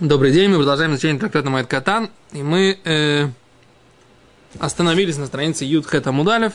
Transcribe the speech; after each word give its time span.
Добрый 0.00 0.32
день, 0.32 0.48
мы 0.48 0.56
продолжаем 0.56 0.92
изучение 0.92 1.20
трактата 1.20 1.50
Майт 1.50 1.66
Катан, 1.66 2.08
и 2.32 2.42
мы 2.42 2.78
э, 2.84 3.28
остановились 4.58 5.18
на 5.18 5.26
странице 5.26 5.66
Юд 5.66 5.84
Хэта 5.84 6.10
Мудалев, 6.10 6.54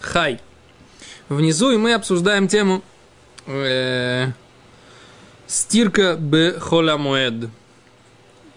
Хай. 0.00 0.40
Внизу, 1.28 1.70
и 1.70 1.76
мы 1.76 1.94
обсуждаем 1.94 2.48
тему 2.48 2.82
э, 3.46 4.32
стирка 5.46 6.16
б 6.16 6.58
холямуэд. 6.58 7.50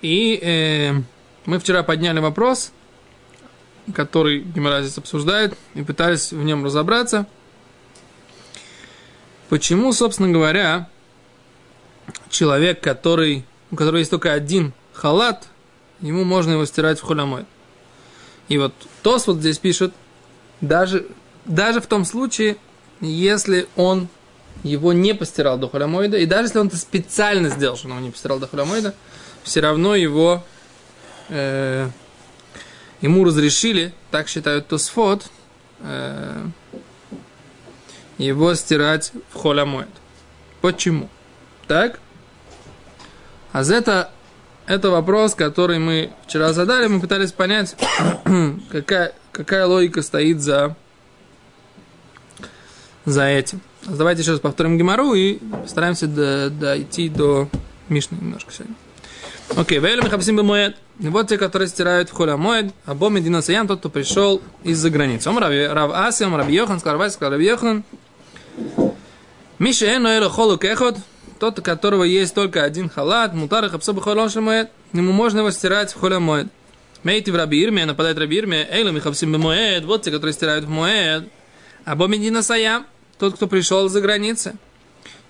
И 0.01 0.39
э, 0.41 0.93
мы 1.45 1.59
вчера 1.59 1.83
подняли 1.83 2.17
вопрос, 2.17 2.71
который 3.93 4.39
Гимаразис 4.39 4.97
обсуждает, 4.97 5.55
и 5.75 5.83
пытались 5.83 6.31
в 6.31 6.43
нем 6.43 6.65
разобраться. 6.65 7.27
Почему, 9.49 9.93
собственно 9.93 10.29
говоря, 10.29 10.89
человек, 12.31 12.81
который 12.81 13.45
у 13.75 13.77
которого 13.77 13.97
есть 13.97 14.11
только 14.11 14.31
один 14.31 14.71
халат, 14.93 15.49
ему 15.99 16.23
можно 16.23 16.53
его 16.53 16.65
стирать 16.65 16.97
в 16.97 17.03
холямой. 17.03 17.45
И 18.47 18.57
вот 18.57 18.73
Тос 19.03 19.27
вот 19.27 19.39
здесь 19.39 19.57
пишет, 19.57 19.93
даже, 20.61 21.05
даже 21.43 21.81
в 21.81 21.85
том 21.85 22.05
случае, 22.05 22.55
если 23.01 23.67
он 23.75 24.07
его 24.63 24.93
не 24.93 25.13
постирал 25.13 25.57
до 25.57 25.67
холямоида, 25.67 26.15
и 26.19 26.25
даже 26.25 26.45
если 26.45 26.59
он 26.59 26.67
это 26.67 26.77
специально 26.77 27.49
сделал, 27.49 27.75
что 27.75 27.87
он 27.87 27.95
его 27.95 28.05
не 28.05 28.11
постирал 28.11 28.39
до 28.39 28.47
холямоида, 28.47 28.95
все 29.43 29.59
равно 29.59 29.93
его 29.93 30.41
э, 31.27 31.89
ему 33.01 33.25
разрешили, 33.25 33.93
так 34.09 34.29
считают 34.29 34.67
Тосфот, 34.67 35.29
э, 35.81 36.45
его 38.19 38.55
стирать 38.55 39.11
в 39.33 39.37
холямоид. 39.37 39.89
Почему? 40.61 41.09
Так? 41.67 41.99
А 43.55 43.61
это, 43.61 44.11
это 44.67 44.89
вопрос, 44.89 45.33
который 45.33 45.79
мы 45.79 46.11
вчера 46.27 46.51
задали, 46.51 46.87
мы 46.87 46.99
пытались 46.99 47.31
понять, 47.31 47.77
какая, 48.69 49.13
какая 49.31 49.65
логика 49.65 50.01
стоит 50.01 50.41
за, 50.41 50.75
за 53.05 53.23
этим. 53.23 53.61
Давайте 53.85 54.29
раз 54.29 54.41
повторим 54.41 54.77
Гемору 54.77 55.13
и 55.13 55.35
постараемся 55.61 56.07
до, 56.07 56.49
дойти 56.49 57.07
до 57.07 57.47
Мишны 57.87 58.17
немножко 58.19 58.51
сегодня. 58.51 58.75
Окей, 59.55 59.79
Вейлю 59.79 60.03
Михапсим 60.03 60.35
Бемоед. 60.35 60.75
Вот 60.99 61.29
те, 61.29 61.37
которые 61.37 61.69
стирают 61.69 62.09
в 62.09 62.11
Холя 62.11 62.35
Моед, 62.35 62.73
а 62.85 62.93
Бо 62.93 63.07
Медина 63.07 63.41
Саян, 63.41 63.69
тот, 63.69 63.79
кто 63.79 63.89
пришел 63.89 64.41
из-за 64.65 64.89
границы. 64.89 65.29
Он 65.29 65.37
Рав 65.37 65.91
Аси, 65.93 66.23
он 66.23 66.35
Рав 66.35 66.49
Йохан, 66.49 66.81
сказал 66.81 66.99
Рав 66.99 67.09
сказал 67.09 67.31
Рав 67.31 67.41
Йохан. 67.41 67.85
Миша 69.59 69.95
Эну 69.95 70.09
Эло 70.09 70.29
Холу 70.29 70.57
Кехот, 70.57 70.97
тот, 71.39 71.59
у 71.59 71.61
которого 71.61 72.03
есть 72.03 72.33
только 72.33 72.63
один 72.63 72.89
халат, 72.89 73.33
мутар 73.33 73.69
хапсобы 73.69 74.01
холоши 74.01 74.39
ему 74.39 75.11
можно 75.11 75.39
его 75.39 75.51
стирать 75.51 75.91
в 75.93 75.99
холя 75.99 76.19
моед. 76.19 76.47
Мейти 77.03 77.29
в 77.29 77.35
раби 77.35 77.61
Ирме, 77.63 77.85
нападает 77.85 78.17
раби 78.17 78.37
Ирме, 78.37 78.67
эйлу 78.69 78.91
михапсим 78.91 79.31
бы 79.31 79.37
моед, 79.37 79.85
вот 79.85 80.03
те, 80.03 80.11
которые 80.11 80.33
стирают 80.33 80.65
в 80.65 80.69
моед. 80.69 81.29
А 81.83 81.95
бомедина 81.95 82.41
сая, 82.41 82.83
тот, 83.19 83.35
кто 83.35 83.47
пришел 83.47 83.87
за 83.89 84.01
границы. 84.01 84.55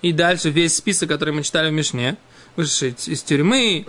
И 0.00 0.12
дальше 0.12 0.50
весь 0.50 0.76
список, 0.76 1.08
который 1.08 1.34
мы 1.34 1.42
читали 1.42 1.70
в 1.70 1.72
Мишне, 1.72 2.16
вышедший 2.54 2.96
из 3.06 3.22
тюрьмы 3.22 3.86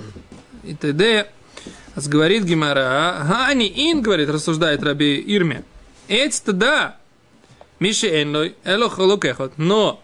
и 0.64 0.74
т.д. 0.74 1.30
Говорит 1.96 2.44
Гимара, 2.44 3.26
Гани 3.28 3.68
ин, 3.68 4.02
говорит, 4.02 4.30
рассуждает 4.30 4.84
раби 4.84 5.24
Ирме. 5.26 5.64
Эти-то 6.08 6.54
да, 6.54 6.98
Миши 7.80 8.08
энлой, 8.22 8.56
эло 8.64 8.90
холокехот. 8.90 9.54
Но 9.58 10.02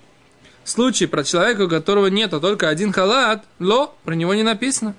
случай 0.64 1.06
про 1.06 1.24
человека, 1.24 1.62
у 1.62 1.70
которого 1.70 2.08
нет, 2.08 2.34
а 2.34 2.40
только 2.40 2.70
один 2.70 2.92
халат, 2.92 3.44
ло, 3.60 3.94
про 4.04 4.14
него 4.14 4.34
не 4.34 4.44
написано. 4.44 4.96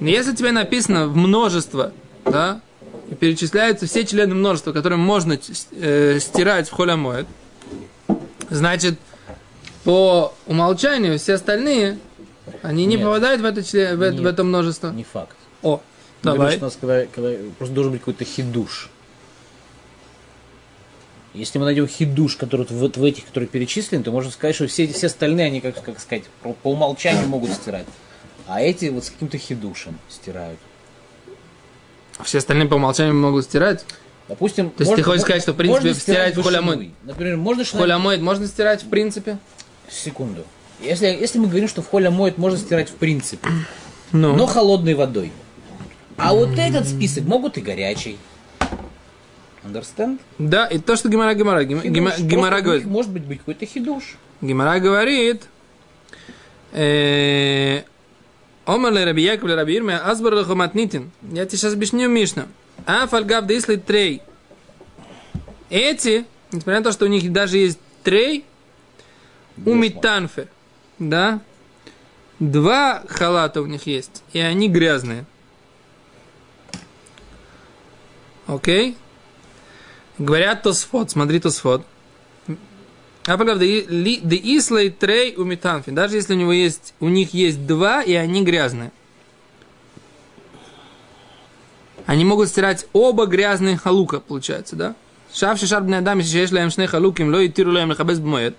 Если 0.00 0.34
тебе 0.34 0.52
написано 0.52 1.08
в 1.08 1.16
множество, 1.16 1.92
да, 2.24 2.60
и 3.10 3.14
перечисляются 3.14 3.86
все 3.86 4.04
члены 4.04 4.34
множества, 4.34 4.72
которые 4.72 4.98
можно 4.98 5.38
э, 5.72 6.18
стирать 6.20 6.68
в 6.68 6.72
холямоид, 6.72 7.26
значит, 8.50 8.98
по 9.84 10.34
умолчанию 10.46 11.18
все 11.18 11.34
остальные, 11.34 11.98
они 12.62 12.86
не 12.86 12.96
Нет. 12.96 13.04
попадают 13.04 13.40
в 13.40 13.44
это, 13.44 13.62
член, 13.62 13.98
в, 13.98 14.00
Нет, 14.00 14.20
в 14.20 14.26
это 14.26 14.44
множество. 14.44 14.90
Не 14.90 15.04
факт. 15.04 15.36
О, 15.62 15.80
давай. 16.22 16.38
Говоришь, 16.38 16.60
у 16.60 16.64
нас, 16.64 16.78
когда, 16.80 17.06
когда, 17.06 17.30
просто 17.58 17.74
должен 17.74 17.92
быть 17.92 18.00
какой-то 18.00 18.24
хидуш. 18.24 18.90
Если 21.38 21.60
мы 21.60 21.66
найдем 21.66 21.86
хидуш, 21.86 22.34
который 22.34 22.66
вот 22.68 22.96
в 22.96 23.04
этих, 23.04 23.26
которые 23.26 23.48
перечислены, 23.48 24.02
то 24.02 24.10
можно 24.10 24.32
сказать, 24.32 24.56
что 24.56 24.66
все, 24.66 24.88
все 24.88 25.06
остальные, 25.06 25.46
они, 25.46 25.60
как, 25.60 25.80
как 25.80 26.00
сказать, 26.00 26.24
по, 26.42 26.52
по 26.52 26.72
умолчанию 26.72 27.28
могут 27.28 27.52
стирать. 27.52 27.86
А 28.48 28.60
эти 28.60 28.86
вот 28.86 29.04
с 29.04 29.10
каким-то 29.10 29.38
хидушем 29.38 29.98
стирают. 30.08 30.58
Все 32.24 32.38
остальные 32.38 32.68
по 32.68 32.74
умолчанию 32.74 33.14
могут 33.14 33.44
стирать? 33.44 33.84
Допустим, 34.26 34.70
То 34.70 34.82
есть 34.82 34.96
ты 34.96 35.02
хочешь 35.04 35.22
сказать, 35.22 35.42
что 35.42 35.52
в 35.52 35.56
принципе 35.56 35.94
стирать 35.94 36.36
в 36.36 36.42
холямойд? 36.42 36.90
Например, 37.04 37.36
можно 37.36 37.64
что 37.64 37.78
холямойд 37.78 38.20
можно 38.20 38.46
стирать 38.48 38.82
в 38.82 38.88
принципе? 38.88 39.38
Секунду. 39.88 40.44
Если, 40.80 41.06
если 41.06 41.38
мы 41.38 41.46
говорим, 41.46 41.68
что 41.68 41.82
в 41.82 41.88
холямойд 41.88 42.36
можно 42.36 42.58
стирать 42.58 42.90
в 42.90 42.94
принципе, 42.94 43.48
ну. 44.10 44.34
но 44.34 44.46
холодной 44.46 44.94
водой. 44.94 45.30
А 46.16 46.34
вот 46.34 46.58
этот 46.58 46.88
список 46.88 47.24
могут 47.24 47.58
и 47.58 47.60
горячий. 47.60 48.18
Understand? 49.64 50.20
Да, 50.38 50.66
и 50.66 50.78
то, 50.78 50.96
что 50.96 51.08
Гимара 51.08 51.34
Гимара. 51.34 51.64
Гимара 51.64 52.60
говорит. 52.60 52.86
Может 52.86 53.10
быть, 53.10 53.24
быть 53.24 53.38
какой-то 53.38 53.66
хидуш. 53.66 54.16
Гимара 54.40 54.78
говорит. 54.78 55.42
Э, 56.72 57.82
Омар 58.64 58.92
ле 58.92 59.04
раби 59.04 59.22
Яков 59.22 59.48
ле 59.48 59.54
раби 59.54 59.76
Ирме, 59.76 59.96
азбар 59.96 60.34
ле 60.34 60.44
хоматнитин. 60.44 61.10
Я 61.22 61.46
тебе 61.46 61.58
сейчас 61.58 61.74
объясню 61.74 62.08
Мишна. 62.08 62.46
А 62.86 63.06
фальгав 63.06 63.46
дысли 63.46 63.76
трей. 63.76 64.22
Эти, 65.70 66.24
несмотря 66.52 66.78
на 66.80 66.84
то, 66.84 66.92
что 66.92 67.06
у 67.06 67.08
них 67.08 67.32
даже 67.32 67.58
есть 67.58 67.78
трей, 68.02 68.44
у 69.64 69.74
митанфе, 69.74 70.48
да, 70.98 71.40
два 72.38 73.02
халата 73.08 73.60
у 73.60 73.66
них 73.66 73.86
есть, 73.86 74.22
и 74.32 74.38
они 74.38 74.68
грязные. 74.68 75.24
Окей? 78.46 78.92
Okay? 78.92 78.96
Говорят 80.18 80.62
Тосфот, 80.62 81.10
смотри 81.10 81.38
Тосфот. 81.40 81.82
Апагав, 83.26 83.58
да 83.58 83.64
ислей 83.66 84.90
трей 84.90 85.34
у 85.36 85.44
метанфин. 85.44 85.94
Даже 85.94 86.16
если 86.16 86.34
у 86.34 86.36
него 86.36 86.52
есть, 86.52 86.94
у 86.98 87.08
них 87.08 87.34
есть 87.34 87.66
два, 87.66 88.02
и 88.02 88.14
они 88.14 88.42
грязные. 88.42 88.90
Они 92.06 92.24
могут 92.24 92.48
стирать 92.48 92.86
оба 92.94 93.26
грязные 93.26 93.76
халука, 93.76 94.20
получается, 94.20 94.76
да? 94.76 94.94
Шавши 95.32 95.66
шарбный 95.66 95.98
адам, 95.98 96.20
лаем 96.20 96.70
шне 96.70 96.86
халуким, 96.86 97.30
ло 97.30 97.42
и 97.42 97.50
тиру 97.50 97.70
лаем 97.70 97.90
лахабез 97.90 98.18
бмоет. 98.18 98.56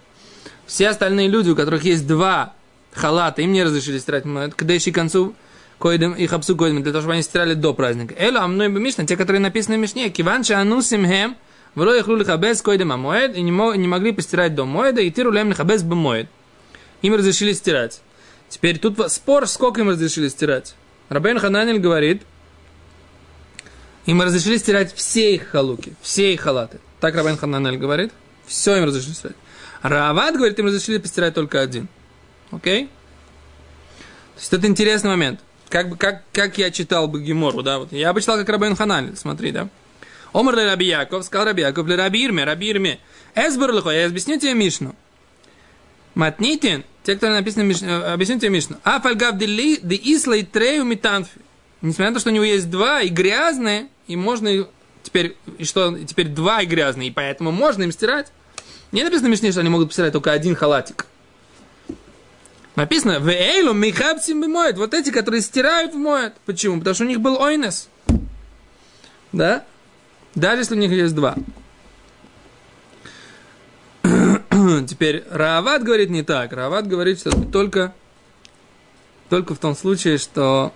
Все 0.68 0.90
остальные 0.90 1.30
люди, 1.30 1.50
у 1.50 1.56
которых 1.56 1.84
есть 1.84 2.06
два 2.06 2.54
халата, 2.94 3.42
им 3.42 3.52
не 3.52 3.64
разрешили 3.64 3.98
стирать 3.98 4.24
когда 4.56 4.74
еще 4.76 4.92
концу 4.92 5.34
койдем 5.80 6.14
и 6.14 6.28
хапсу 6.28 6.56
койдем, 6.56 6.84
для 6.84 6.92
того, 6.92 7.02
чтобы 7.02 7.14
они 7.14 7.24
стирали 7.24 7.56
до 7.56 7.74
праздника. 7.74 8.14
Эло, 8.20 8.42
а 8.42 8.48
мной 8.48 8.70
бы 8.70 8.80
Мишна, 8.80 9.08
те, 9.08 9.18
которые 9.18 9.42
написаны 9.42 9.78
в 9.78 9.80
Мишне, 9.80 10.10
киванши 10.10 10.54
анусим 10.54 11.08
хем, 11.08 11.36
Вло 11.80 11.96
их 11.96 12.10
лихабез 12.10 12.62
койдем 12.62 12.92
амоед, 12.92 13.38
и 13.38 13.42
не, 13.42 13.52
не 13.52 13.88
могли 13.88 14.12
постирать 14.12 14.54
до 14.54 14.66
моеда, 14.66 15.00
и 15.00 15.10
тиру 15.10 15.32
лем 15.32 15.48
лихабез 15.52 15.82
бомоед. 15.82 16.28
Им 17.02 17.16
разрешили 17.16 17.54
стирать. 17.54 18.02
Теперь 18.50 18.80
тут 18.80 19.10
спор, 19.10 19.48
сколько 19.48 19.80
им 19.80 19.88
разрешили 19.88 20.28
стирать. 20.28 20.76
Рабейн 21.08 21.40
Хананель 21.40 21.80
говорит, 21.80 22.24
им 24.06 24.22
разрешили 24.22 24.58
стирать 24.58 24.94
все 24.94 25.36
их 25.36 25.48
халуки, 25.48 25.94
все 26.02 26.34
их 26.34 26.42
халаты. 26.42 26.82
Так 27.00 27.16
Рабейн 27.16 27.38
Хананель 27.38 27.78
говорит, 27.78 28.12
все 28.46 28.76
им 28.76 28.84
разрешили 28.84 29.14
стирать. 29.14 29.38
Рават 29.82 30.36
говорит, 30.36 30.60
им 30.60 30.66
разрешили 30.66 30.98
постирать 30.98 31.34
только 31.34 31.62
один. 31.62 31.88
Окей? 32.52 32.88
То 34.36 34.40
есть 34.42 34.52
это 34.52 34.68
интересный 34.68 35.12
момент. 35.12 35.40
Как, 35.70 35.88
бы, 35.88 35.96
как, 35.96 36.24
как 36.34 36.58
я 36.58 36.72
читал 36.72 37.08
бы 37.08 37.22
Гемору, 37.22 37.64
да, 37.64 37.80
вот. 37.80 37.94
Я 37.94 38.12
бы 38.12 38.20
читал 38.20 38.38
как 38.38 38.50
Рабейн 38.50 38.76
Хананель, 38.76 39.16
смотри, 39.16 39.54
да. 39.54 39.70
Омар 40.34 40.56
ле 40.56 40.66
Раби 40.66 40.86
Яков, 40.86 41.26
сказал 41.26 41.48
Раби 41.48 41.62
Яков, 41.62 41.88
ле 41.88 41.96
Раби 41.96 42.26
Ирме, 42.26 42.44
Раби 42.44 42.70
Ирме. 42.70 43.00
Эсбер 43.36 43.74
лихо, 43.74 43.90
я 43.90 44.06
объясню 44.06 44.40
тебе 44.40 44.54
Мишну. 44.54 44.96
Матнитин, 46.16 46.84
те, 47.04 47.16
кто 47.16 47.30
написано, 47.30 47.64
Миш... 47.64 47.82
Э, 47.82 48.14
объясню 48.14 48.40
тебе 48.40 48.50
Мишну. 48.50 48.78
А 48.84 49.00
фальгав 49.00 49.38
де 49.38 49.46
ислай 49.46 50.44
трею 50.44 50.84
митанфи. 50.86 51.40
Несмотря 51.82 52.10
на 52.10 52.16
то, 52.16 52.20
что 52.20 52.30
у 52.30 52.34
него 52.34 52.44
есть 52.44 52.70
два 52.70 53.02
и 53.02 53.10
грязные, 53.10 53.88
и 54.08 54.16
можно 54.16 54.68
теперь, 55.02 55.38
и 55.58 55.64
что, 55.64 55.98
теперь 55.98 56.28
два 56.28 56.62
и 56.62 56.66
грязные, 56.66 57.10
и 57.10 57.12
поэтому 57.12 57.52
можно 57.52 57.84
им 57.84 57.92
стирать. 57.92 58.32
Не 58.92 59.04
написано 59.04 59.30
в 59.30 59.32
Мишне, 59.32 59.52
что 59.52 59.62
они 59.62 59.70
могут 59.70 59.90
постирать 59.90 60.12
только 60.12 60.32
один 60.32 60.56
халатик. 60.56 61.06
Написано, 62.76 63.20
в 63.20 63.30
эйлу 63.30 63.74
михабсим 63.74 64.40
моет. 64.52 64.78
Вот 64.78 64.94
эти, 64.94 65.10
которые 65.10 65.42
стирают, 65.42 65.94
моют. 65.94 66.34
Почему? 66.46 66.80
Потому 66.80 66.94
что 66.96 67.04
у 67.04 67.08
них 67.08 67.20
был 67.20 67.42
ойнес. 67.42 67.90
Да? 69.32 69.66
Даже 70.36 70.62
если 70.62 70.76
у 70.76 70.80
них 70.80 70.92
есть 70.92 71.16
два. 71.16 71.36
Теперь 74.88 75.24
Рават 75.30 75.84
говорит 75.84 76.10
не 76.10 76.24
так. 76.24 76.54
Рават 76.54 76.88
говорит, 76.88 77.20
что 77.20 77.32
только 77.32 77.94
только 79.30 79.54
в 79.54 79.60
том 79.60 79.76
случае, 79.76 80.18
что 80.18 80.74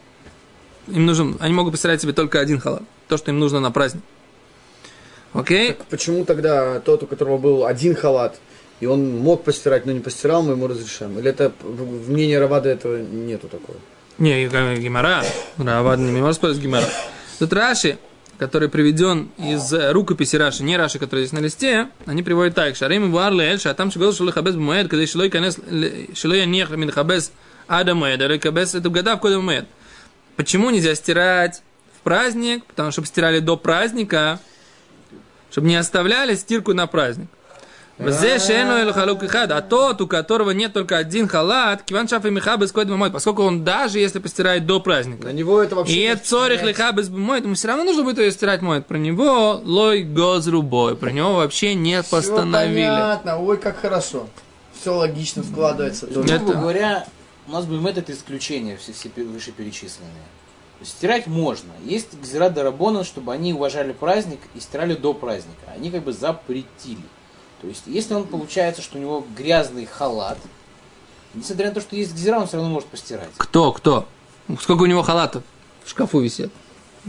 им 0.87 1.05
нужен, 1.05 1.37
они 1.39 1.53
могут 1.53 1.73
постирать 1.73 2.01
себе 2.01 2.13
только 2.13 2.39
один 2.39 2.59
халат. 2.59 2.83
То, 3.07 3.17
что 3.17 3.31
им 3.31 3.39
нужно 3.39 3.59
на 3.59 3.71
праздник. 3.71 4.03
Окей? 5.33 5.73
Так 5.73 5.87
почему 5.87 6.23
тогда 6.23 6.79
тот, 6.79 7.03
у 7.03 7.07
которого 7.07 7.37
был 7.37 7.65
один 7.65 7.95
халат, 7.95 8.39
и 8.79 8.85
он 8.85 9.17
мог 9.19 9.43
постирать, 9.43 9.85
но 9.85 9.91
не 9.91 9.99
постирал, 9.99 10.43
мы 10.43 10.51
ему 10.51 10.67
разрешаем? 10.67 11.17
Или 11.17 11.29
это 11.29 11.51
в 11.61 12.11
мнении 12.11 12.35
Равада 12.35 12.69
этого 12.69 12.97
нету 12.97 13.47
такого? 13.47 13.77
Не, 14.19 14.47
Гимара. 14.77 15.23
Равад 15.57 15.99
не 15.99 16.21
может 16.21 16.35
спорить 16.35 16.57
с 16.57 16.59
Гимара. 16.59 16.85
Тут 17.39 17.51
Раши, 17.53 17.97
который 18.37 18.69
приведен 18.69 19.29
из 19.37 19.73
рукописи 19.73 20.35
Раши, 20.35 20.63
не 20.63 20.75
Раши, 20.77 20.99
который 20.99 21.21
здесь 21.21 21.33
на 21.33 21.43
листе, 21.43 21.89
они 22.05 22.23
приводят 22.23 22.55
так. 22.55 22.75
Шарим 22.75 23.11
Варле 23.11 23.45
Эль, 23.45 23.59
Шатам 23.59 23.91
Шигол 23.91 24.13
Шулы 24.13 24.31
Хабез 24.31 24.55
Бмуэд, 24.55 24.89
когда 24.89 25.05
Шилой 25.05 25.29
Канес, 25.29 25.57
Шилой 26.15 26.41
Янех 26.41 26.69
Мин 26.71 26.91
Хабез 26.91 27.31
Ада 27.67 27.95
Муэд, 27.95 28.21
или 28.21 28.37
Хабез, 28.37 28.75
это 28.75 28.89
года 28.89 29.15
в 29.15 29.19
кода 29.19 29.39
Муэд. 29.39 29.65
Почему 30.35 30.69
нельзя 30.71 30.95
стирать 30.95 31.61
в 31.97 32.01
праздник? 32.01 32.65
Потому 32.65 32.91
что 32.91 33.05
стирали 33.05 33.39
до 33.39 33.55
праздника, 33.55 34.39
чтобы 35.51 35.67
не 35.67 35.75
оставляли 35.75 36.35
стирку 36.35 36.73
на 36.73 36.87
праздник. 36.87 37.27
А 39.51 39.61
тот, 39.61 40.01
у 40.01 40.07
которого 40.07 40.51
нет 40.51 40.73
только 40.73 40.97
один 40.97 41.27
халат, 41.27 41.83
киван 41.83 42.07
шаф 42.07 42.25
и 42.25 42.31
миха 42.31 42.57
без 42.57 42.71
поскольку 42.71 43.43
он 43.43 43.63
даже 43.63 43.99
если 43.99 44.19
постирает 44.19 44.65
до 44.65 44.79
праздника. 44.79 45.27
На 45.27 45.31
него 45.31 45.61
это 45.61 45.75
вообще 45.75 46.11
И 46.11 46.15
цорих 46.15 46.63
лиха 46.63 46.91
без 46.91 47.09
моет, 47.09 47.43
ему 47.43 47.53
все 47.53 47.67
равно 47.67 47.83
нужно 47.83 48.03
будет 48.03 48.17
ее 48.17 48.31
стирать 48.31 48.61
моет. 48.61 48.87
Про 48.87 48.97
него 48.97 49.61
лой 49.63 50.01
гозру 50.01 50.63
бой. 50.63 50.95
Про 50.95 51.11
него 51.11 51.35
вообще 51.35 51.75
не 51.75 52.01
постановили. 52.01 52.87
понятно, 52.87 53.39
ой, 53.39 53.57
как 53.57 53.77
хорошо. 53.77 54.27
Все 54.79 54.95
логично 54.95 55.43
складывается. 55.43 56.07
Грубо 56.07 56.53
говоря, 56.53 57.05
у 57.47 57.51
нас 57.51 57.65
бы 57.65 57.77
это 57.89 58.11
исключение 58.11 58.77
все, 58.77 58.91
все 58.93 59.09
вышеперечисленные. 59.15 60.11
Стирать 60.81 61.27
можно. 61.27 61.71
Есть 61.85 62.19
гзира 62.19 62.49
дарабона, 62.49 63.03
чтобы 63.03 63.31
они 63.31 63.53
уважали 63.53 63.93
праздник 63.93 64.39
и 64.55 64.59
стирали 64.59 64.95
до 64.95 65.13
праздника. 65.13 65.61
Они 65.73 65.91
как 65.91 66.03
бы 66.03 66.11
запретили. 66.11 67.03
То 67.63 67.69
есть, 67.69 67.83
если 67.85 68.13
он 68.13 68.25
получается, 68.25 68.81
что 68.81 68.97
у 68.97 69.01
него 69.01 69.25
грязный 69.37 69.85
халат, 69.85 70.37
несмотря 71.33 71.69
на 71.69 71.75
то, 71.75 71.79
что 71.79 71.95
есть 71.95 72.13
гзира, 72.13 72.37
он 72.37 72.45
все 72.45 72.57
равно 72.57 72.69
может 72.69 72.89
постирать. 72.89 73.29
Кто? 73.37 73.71
Кто? 73.71 74.05
Сколько 74.59 74.81
у 74.81 74.85
него 74.85 75.01
халатов 75.01 75.43
в 75.85 75.89
шкафу 75.89 76.19
висит? 76.19 76.51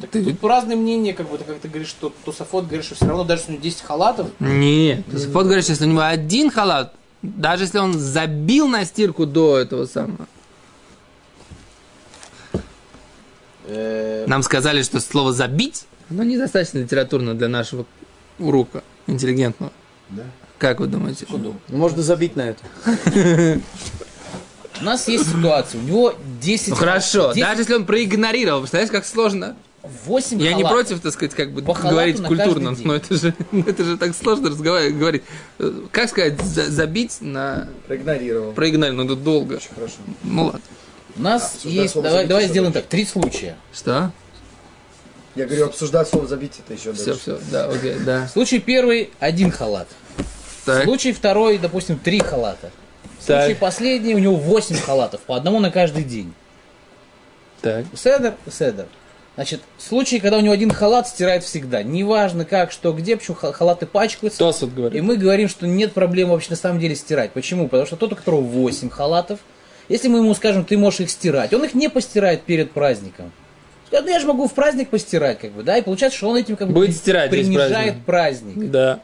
Так 0.01 0.11
ты... 0.11 0.23
Тут 0.25 0.45
разные 0.45 0.77
мнения, 0.77 1.12
как 1.12 1.29
бы, 1.29 1.39
ты 1.39 1.45
как 1.45 1.59
ты 1.59 1.67
говоришь, 1.67 1.89
что 1.89 2.12
Тософот 2.25 2.67
говорит, 2.67 2.87
что 2.87 2.95
все 2.95 3.05
равно 3.06 3.25
даже 3.25 3.41
если 3.43 3.51
у 3.51 3.55
него 3.55 3.65
10 3.65 3.81
халатов. 3.81 4.29
Нет, 4.39 5.05
Тософот 5.11 5.45
говорит, 5.47 5.65
что 5.65 5.73
если 5.73 5.87
у 5.87 5.89
него 5.89 6.03
один 6.03 6.53
халат, 6.53 6.95
даже 7.23 7.65
если 7.65 7.79
он 7.79 7.99
забил 7.99 8.69
на 8.69 8.85
стирку 8.85 9.27
до 9.27 9.59
этого 9.59 9.87
самого. 9.87 10.29
Э, 13.65 14.25
Нам 14.29 14.45
сказали, 14.45 14.83
что 14.85 15.01
слово 15.01 15.33
забить, 15.33 15.87
оно 16.11 16.23
недостаточно 16.23 16.79
литературно 16.79 17.35
для 17.35 17.49
нашего 17.49 17.87
урока 18.39 18.85
интеллигентного. 19.09 19.73
Да. 20.11 20.23
Как 20.59 20.81
вы 20.81 20.87
думаете? 20.87 21.27
Ну, 21.29 21.55
можно 21.69 22.03
забить 22.03 22.37
на 22.37 22.43
это. 22.51 23.61
У 24.81 24.85
нас 24.85 25.06
есть 25.09 25.29
ситуация, 25.29 25.81
у 25.81 25.85
него 25.85 26.15
10... 26.41 26.71
Ну 26.71 26.75
хорошо, 26.75 27.29
10... 27.33 27.41
даже 27.41 27.61
если 27.62 27.75
он 27.75 27.87
проигнорировал, 27.87 28.61
представляете, 28.61 28.93
как 28.93 29.06
сложно? 29.06 29.56
8 30.06 30.41
Я 30.41 30.55
не 30.55 30.65
против, 30.65 31.01
так 31.01 31.12
сказать, 31.12 31.35
как 31.35 31.53
бы 31.53 31.62
говорить 31.62 32.23
культурно, 32.23 32.75
но 32.83 32.97
это 32.97 33.17
же, 33.17 33.35
это 33.67 33.85
же 33.85 33.97
так 33.97 34.15
сложно 34.17 34.51
разговаривать, 34.51 34.97
говорить. 34.99 35.23
Как 35.93 36.09
сказать, 36.09 36.41
за, 36.41 36.71
забить 36.71 37.19
на... 37.21 37.69
Проигнорировал. 37.87 38.53
Проигнорировал, 38.53 39.05
ну 39.05 39.12
это 39.12 39.23
долго. 39.23 39.55
Очень 39.55 39.75
хорошо. 39.75 39.95
Ну 40.23 40.45
ладно. 40.47 40.61
У 41.17 41.23
нас 41.23 41.61
а, 41.65 41.69
есть, 41.69 41.95
давай, 41.95 42.27
давай 42.27 42.49
сделаем 42.49 42.73
так, 42.73 42.87
три 42.87 43.05
случая. 43.05 43.56
Что? 43.73 44.11
Я 45.37 45.47
говорю, 45.47 45.67
обсуждать 45.67 46.09
слово 46.09 46.27
забить 46.27 46.53
это 46.59 46.75
еще 46.75 46.93
Все, 46.93 47.15
все, 47.15 47.39
да, 47.51 47.67
окей, 47.67 47.97
да. 48.05 48.29
Случай 48.29 48.59
первый– 48.59 49.11
один 49.21 49.51
халат. 49.51 49.89
Так. 50.64 50.84
Случай 50.84 51.12
второй, 51.12 51.58
допустим, 51.58 51.99
три 51.99 52.20
халата. 52.20 52.70
Случай 53.20 53.50
так. 53.50 53.58
последний, 53.58 54.14
у 54.14 54.19
него 54.19 54.37
восемь 54.37 54.76
халатов, 54.76 55.20
по 55.22 55.37
одному 55.37 55.61
на 55.61 55.70
каждый 55.70 56.05
день. 56.05 56.32
Так. 57.61 57.87
Седер, 57.94 58.34
седер. 58.50 58.87
Значит, 59.34 59.62
случай, 59.78 60.20
когда 60.20 60.38
у 60.38 60.40
него 60.40 60.52
один 60.52 60.70
халат 60.70 61.08
стирает 61.08 61.43
всегда. 61.43 61.82
Неважно 61.82 62.44
как, 62.44 62.70
что, 62.70 62.93
где, 62.93 63.16
почему 63.16 63.37
халаты 63.37 63.84
пачкаются. 63.87 64.38
Тос 64.38 64.61
вот 64.61 64.72
говорит. 64.72 64.96
И 64.96 65.00
мы 65.00 65.16
говорим, 65.16 65.49
что 65.49 65.66
нет 65.66 65.93
проблем 65.93 66.28
вообще 66.28 66.50
на 66.50 66.56
самом 66.56 66.78
деле 66.78 66.94
стирать. 66.94 67.32
Почему? 67.32 67.64
Потому 67.64 67.87
что 67.87 67.96
тот, 67.96 68.12
у 68.12 68.17
которого 68.17 68.43
8 68.43 68.90
халатов, 68.90 69.40
если 69.88 70.08
мы 70.08 70.19
ему 70.19 70.34
скажем, 70.34 70.64
ты 70.64 70.78
можешь 70.78 71.00
их 71.00 71.10
стирать, 71.10 71.52
он 71.52 71.64
их 71.64 71.75
не 71.75 71.88
постирает 71.88 72.43
перед 72.43 72.70
праздником. 72.70 73.32
Скажет, 73.88 74.06
ну 74.06 74.12
я 74.12 74.20
же 74.20 74.26
могу 74.26 74.46
в 74.46 74.52
праздник 74.52 74.90
постирать, 74.90 75.40
как 75.40 75.50
бы, 75.50 75.62
да, 75.62 75.76
и 75.78 75.82
получается, 75.82 76.17
что 76.17 76.28
он 76.28 76.37
этим 76.37 76.56
как 76.56 76.69
бы 76.69 76.75
Будет 76.75 76.96
стирать 76.96 77.31
принижает 77.31 78.05
праздник. 78.05 78.70
Да. 78.70 79.00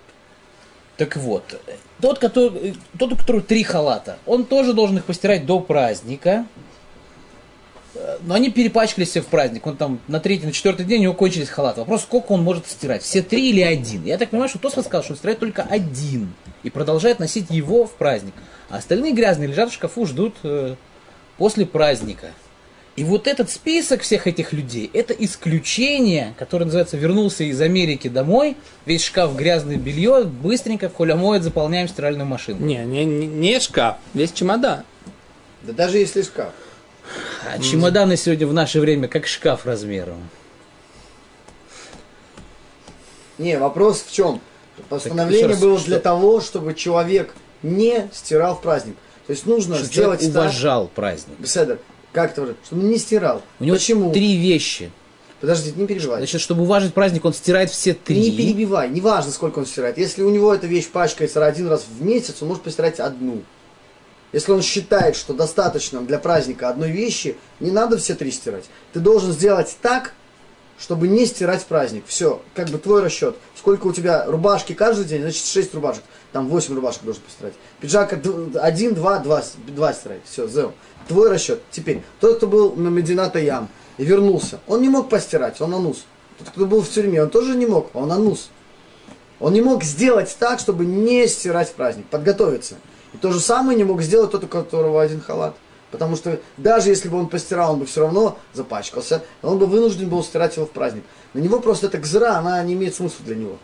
Так 1.00 1.16
вот, 1.16 1.58
тот, 2.02 2.18
который, 2.18 2.76
тот, 2.98 3.12
у 3.12 3.16
которого 3.16 3.42
три 3.42 3.62
халата, 3.62 4.18
он 4.26 4.44
тоже 4.44 4.74
должен 4.74 4.98
их 4.98 5.06
постирать 5.06 5.46
до 5.46 5.58
праздника. 5.58 6.44
Но 8.20 8.34
они 8.34 8.50
перепачкались 8.50 9.08
все 9.08 9.22
в 9.22 9.26
праздник. 9.26 9.66
Он 9.66 9.78
там 9.78 9.98
на 10.08 10.20
третий, 10.20 10.44
на 10.44 10.52
четвертый 10.52 10.84
день 10.84 11.00
у 11.00 11.02
него 11.04 11.14
кончились 11.14 11.48
халаты. 11.48 11.80
Вопрос, 11.80 12.02
сколько 12.02 12.32
он 12.32 12.42
может 12.42 12.66
стирать? 12.66 13.02
Все 13.02 13.22
три 13.22 13.48
или 13.48 13.62
один? 13.62 14.04
Я 14.04 14.18
так 14.18 14.28
понимаю, 14.28 14.50
что 14.50 14.58
Тосфот 14.58 14.84
сказал, 14.84 15.02
что 15.02 15.14
он 15.14 15.16
стирает 15.16 15.38
только 15.38 15.62
один. 15.62 16.34
И 16.64 16.68
продолжает 16.68 17.18
носить 17.18 17.46
его 17.48 17.86
в 17.86 17.92
праздник. 17.92 18.34
А 18.68 18.76
остальные 18.76 19.14
грязные 19.14 19.48
лежат 19.48 19.70
в 19.70 19.72
шкафу, 19.72 20.04
ждут 20.04 20.34
э, 20.42 20.74
после 21.38 21.64
праздника. 21.64 22.32
И 23.00 23.04
вот 23.04 23.26
этот 23.26 23.48
список 23.48 24.02
всех 24.02 24.26
этих 24.26 24.52
людей, 24.52 24.90
это 24.92 25.14
исключение, 25.14 26.34
которое 26.38 26.66
называется 26.66 26.98
«вернулся 26.98 27.44
из 27.44 27.58
Америки 27.62 28.08
домой», 28.08 28.58
весь 28.84 29.02
шкаф 29.02 29.34
грязное 29.34 29.76
белье, 29.76 30.24
быстренько 30.24 30.90
в 30.90 30.94
холямоет 30.94 31.42
заполняем 31.42 31.88
стиральную 31.88 32.26
машину. 32.26 32.58
Не, 32.60 32.84
не, 32.84 33.06
не 33.06 33.58
шкаф, 33.58 33.96
весь 34.12 34.32
чемодан. 34.32 34.82
Да 35.62 35.72
даже 35.72 35.96
если 35.96 36.20
шкаф. 36.20 36.52
А 37.46 37.58
чемоданы 37.58 38.18
сегодня 38.18 38.46
в 38.46 38.52
наше 38.52 38.80
время 38.80 39.08
как 39.08 39.26
шкаф 39.26 39.64
размером. 39.64 40.28
Не, 43.38 43.56
вопрос 43.58 44.04
в 44.06 44.12
чем? 44.12 44.42
Постановление 44.90 45.46
раз, 45.46 45.58
было 45.58 45.78
что? 45.78 45.86
для 45.86 46.00
того, 46.00 46.42
чтобы 46.42 46.74
человек 46.74 47.34
не 47.62 48.10
стирал 48.12 48.56
в 48.56 48.60
праздник. 48.60 48.96
То 49.26 49.32
есть 49.32 49.46
нужно 49.46 49.76
чтобы 49.76 49.88
сделать 49.88 50.22
уважал 50.22 50.86
так, 50.88 50.94
праздник. 50.96 51.38
Беседа, 51.38 51.78
как 52.12 52.32
это? 52.32 52.54
Чтобы 52.64 52.82
не 52.82 52.98
стирал. 52.98 53.42
У 53.58 53.64
него 53.64 53.76
Почему? 53.76 54.12
три 54.12 54.36
вещи. 54.36 54.90
Подождите, 55.40 55.78
не 55.80 55.86
перебивай. 55.86 56.18
Значит, 56.18 56.40
чтобы 56.42 56.62
уважить 56.62 56.92
праздник, 56.92 57.24
он 57.24 57.32
стирает 57.32 57.70
все 57.70 57.94
три. 57.94 58.30
Не 58.30 58.36
перебивай, 58.36 58.90
неважно, 58.90 59.32
сколько 59.32 59.58
он 59.60 59.66
стирает. 59.66 59.96
Если 59.96 60.22
у 60.22 60.30
него 60.30 60.54
эта 60.54 60.66
вещь 60.66 60.88
пачкается 60.88 61.44
один 61.44 61.68
раз 61.68 61.86
в 61.88 62.04
месяц, 62.04 62.36
он 62.42 62.48
может 62.48 62.62
постирать 62.62 63.00
одну. 63.00 63.42
Если 64.32 64.52
он 64.52 64.62
считает, 64.62 65.16
что 65.16 65.32
достаточно 65.32 66.02
для 66.02 66.18
праздника 66.18 66.68
одной 66.68 66.90
вещи, 66.90 67.36
не 67.58 67.70
надо 67.70 67.96
все 67.96 68.14
три 68.14 68.30
стирать. 68.30 68.64
Ты 68.92 69.00
должен 69.00 69.32
сделать 69.32 69.76
так, 69.80 70.12
чтобы 70.80 71.08
не 71.08 71.26
стирать 71.26 71.64
праздник. 71.66 72.04
Все, 72.06 72.40
как 72.54 72.68
бы 72.70 72.78
твой 72.78 73.02
расчет. 73.02 73.36
Сколько 73.56 73.86
у 73.86 73.92
тебя 73.92 74.24
рубашки 74.26 74.72
каждый 74.72 75.04
день, 75.04 75.20
значит 75.20 75.44
6 75.44 75.74
рубашек. 75.74 76.02
Там 76.32 76.48
8 76.48 76.74
рубашек 76.74 77.02
должен 77.02 77.22
постирать. 77.22 77.52
Пиджак 77.80 78.14
1, 78.14 78.94
2, 78.94 79.18
2, 79.18 79.42
2 79.66 79.92
стирать. 79.92 80.20
Все, 80.24 80.48
зел. 80.48 80.72
Твой 81.06 81.30
расчет. 81.30 81.60
Теперь, 81.70 82.02
тот, 82.18 82.38
кто 82.38 82.46
был 82.46 82.74
на 82.74 82.88
Медината 82.88 83.38
Ям 83.38 83.68
и 83.98 84.04
вернулся, 84.04 84.60
он 84.66 84.80
не 84.80 84.88
мог 84.88 85.10
постирать, 85.10 85.60
он 85.60 85.74
анус. 85.74 86.06
Тот, 86.38 86.48
кто 86.48 86.64
был 86.64 86.80
в 86.80 86.88
тюрьме, 86.88 87.22
он 87.22 87.28
тоже 87.28 87.56
не 87.56 87.66
мог, 87.66 87.94
он 87.94 88.10
анус. 88.10 88.48
Он 89.38 89.52
не 89.52 89.60
мог 89.60 89.84
сделать 89.84 90.34
так, 90.38 90.60
чтобы 90.60 90.86
не 90.86 91.26
стирать 91.26 91.72
праздник, 91.74 92.06
подготовиться. 92.06 92.76
И 93.12 93.18
то 93.18 93.32
же 93.32 93.40
самое 93.40 93.76
не 93.76 93.84
мог 93.84 94.00
сделать 94.02 94.30
тот, 94.30 94.44
у 94.44 94.48
которого 94.48 95.02
один 95.02 95.20
халат. 95.20 95.54
Потому 95.90 96.16
что 96.16 96.40
даже 96.56 96.90
если 96.90 97.08
бы 97.08 97.18
он 97.18 97.28
постирал, 97.28 97.72
он 97.72 97.80
бы 97.80 97.86
все 97.86 98.02
равно 98.02 98.38
запачкался, 98.52 99.22
он 99.42 99.58
бы 99.58 99.66
вынужден 99.66 100.08
был 100.08 100.22
стирать 100.22 100.56
его 100.56 100.66
в 100.66 100.70
праздник. 100.70 101.02
На 101.34 101.40
него 101.40 101.60
просто 101.60 101.86
эта 101.86 101.98
гзра, 101.98 102.36
она 102.36 102.62
не 102.62 102.74
имеет 102.74 102.94
смысла 102.94 103.24
для 103.26 103.36
него. 103.36 103.58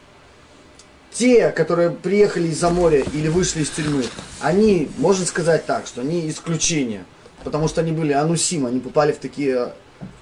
Те, 1.13 1.51
которые 1.51 1.91
приехали 1.91 2.49
из-за 2.49 2.69
моря 2.71 3.03
или 3.13 3.29
вышли 3.29 3.63
из 3.63 3.71
тюрьмы, 3.71 4.05
они, 4.41 4.91
можно 4.99 5.25
сказать 5.25 5.65
так, 5.67 5.87
что 5.87 6.01
они 6.01 6.29
исключения– 6.29 7.05
потому 7.47 7.69
что 7.69 7.81
они 7.81 7.93
были 7.93 8.13
анусим, 8.13 8.67
они 8.67 8.81
попали 8.81 9.13
в 9.13 9.19
такие 9.19 9.73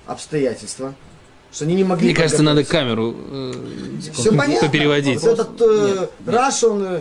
обстоятельства, 0.07 0.95
что 1.51 1.65
они 1.65 1.75
не 1.75 1.83
могли... 1.83 2.09
Мне 2.09 2.15
кажется, 2.15 2.43
надо 2.43 2.65
камеру 2.65 3.17
э, 3.17 3.53
все 4.13 4.31
понятно. 4.37 4.69
переводить. 4.69 5.23
Вот 5.23 5.39
этот 5.39 5.61
э, 5.63 6.09
Раш, 6.27 6.63
он... 6.65 7.01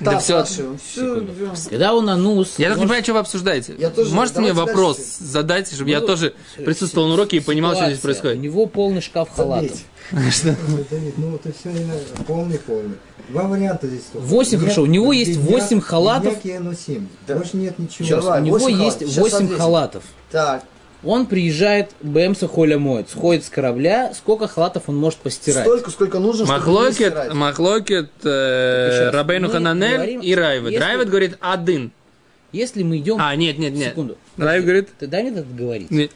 Да 0.00 0.18
все, 0.18 0.44
все, 0.44 1.26
Когда 1.68 1.94
он 1.94 2.08
анус... 2.08 2.54
Я 2.58 2.68
даже 2.68 2.80
не 2.80 2.86
понимаю, 2.86 3.02
что 3.02 3.12
вы 3.14 3.18
обсуждаете. 3.20 3.74
Я 3.78 3.90
тоже, 3.90 4.14
Можете 4.14 4.40
мне 4.40 4.52
вопрос 4.52 4.96
дальше. 4.96 5.10
задать, 5.20 5.68
чтобы 5.68 5.84
ну, 5.84 5.90
я 5.90 6.00
тоже 6.00 6.34
присутствовал 6.56 7.08
на 7.08 7.14
уроке 7.14 7.38
и 7.38 7.40
понимал, 7.40 7.74
что 7.74 7.86
здесь 7.86 7.98
происходит? 7.98 8.38
У 8.38 8.40
него 8.40 8.66
полный 8.66 9.00
шкаф 9.00 9.30
халатов. 9.34 9.78
Что? 10.30 10.56
Ну, 11.16 11.34
это 11.34 11.52
все 11.52 11.70
полный-полный. 12.26 12.96
Два 13.28 13.44
варианта 13.44 13.86
здесь. 13.88 14.04
Восемь, 14.14 14.58
хорошо. 14.58 14.82
У 14.82 14.86
него 14.86 15.12
есть 15.12 15.36
восемь 15.36 15.80
халатов. 15.80 16.34
Да. 17.26 17.34
Больше 17.34 17.56
нет 17.56 17.78
ничего. 17.78 18.06
Сейчас, 18.06 18.24
у 18.24 18.40
него 18.40 18.68
есть 18.68 19.16
восемь 19.16 19.54
халатов. 19.56 20.04
Так. 20.30 20.64
Он 21.04 21.26
приезжает, 21.26 21.90
БМС 22.00 22.40
Холя 22.52 22.76
моет, 22.78 23.08
сходит 23.08 23.44
с 23.44 23.48
корабля, 23.50 24.12
сколько 24.14 24.48
халатов 24.48 24.84
он 24.88 24.96
может 24.96 25.20
постирать? 25.20 25.62
Столько, 25.64 25.90
сколько 25.90 26.18
нужно, 26.18 26.44
чтобы 26.46 26.58
не 26.58 26.66
Махлокет, 26.66 27.34
махлокет 27.34 28.10
э. 28.24 29.10
Рабейну 29.12 29.48
Хананель 29.48 29.94
говорим, 29.94 30.20
и 30.20 30.34
Райвед. 30.34 30.72
если- 30.72 30.84
Райвед 30.84 31.08
говорит 31.08 31.38
один. 31.40 31.92
Если 32.50 32.82
мы 32.82 32.98
идем... 32.98 33.18
А, 33.20 33.36
нет, 33.36 33.58
нет, 33.58 33.74
нет. 33.74 33.90
Секунду. 33.90 34.16
Райвед 34.36 34.64
говорит, 34.64 34.88
Ты 34.98 35.06
дай 35.06 35.22
мне 35.22 35.32
это 35.32 35.44
говорить. 35.48 35.90
нет. 35.90 36.10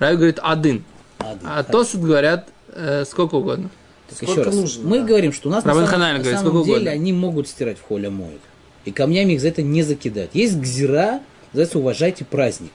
Райвед 0.00 0.18
говорит 0.18 0.38
один. 0.42 0.84
А. 1.18 1.36
А 1.44 1.62
Тосут 1.62 2.00
говорят 2.00 2.48
э, 2.72 3.04
сколько 3.04 3.36
угодно. 3.36 3.70
Так 4.08 4.16
Сколько 4.16 4.32
еще 4.32 4.42
раз. 4.42 4.54
нужно, 4.54 4.88
мы 4.88 4.98
да. 5.00 5.04
говорим, 5.04 5.32
что 5.32 5.48
у 5.48 5.52
нас 5.52 5.64
Рабан 5.64 5.82
на 5.82 5.88
самом, 5.88 6.00
на 6.00 6.18
говорит, 6.18 6.38
самом 6.38 6.62
деле 6.64 6.74
угодно. 6.76 6.90
они 6.90 7.12
могут 7.12 7.48
стирать 7.48 7.78
в 7.78 7.82
холе 7.82 8.08
моют. 8.10 8.40
И 8.84 8.92
камнями 8.92 9.32
их 9.34 9.40
за 9.40 9.48
это 9.48 9.62
не 9.62 9.82
закидать. 9.82 10.30
Есть 10.32 10.56
гзира, 10.58 11.20
называется 11.52 11.78
уважайте 11.78 12.24
праздник. 12.24 12.72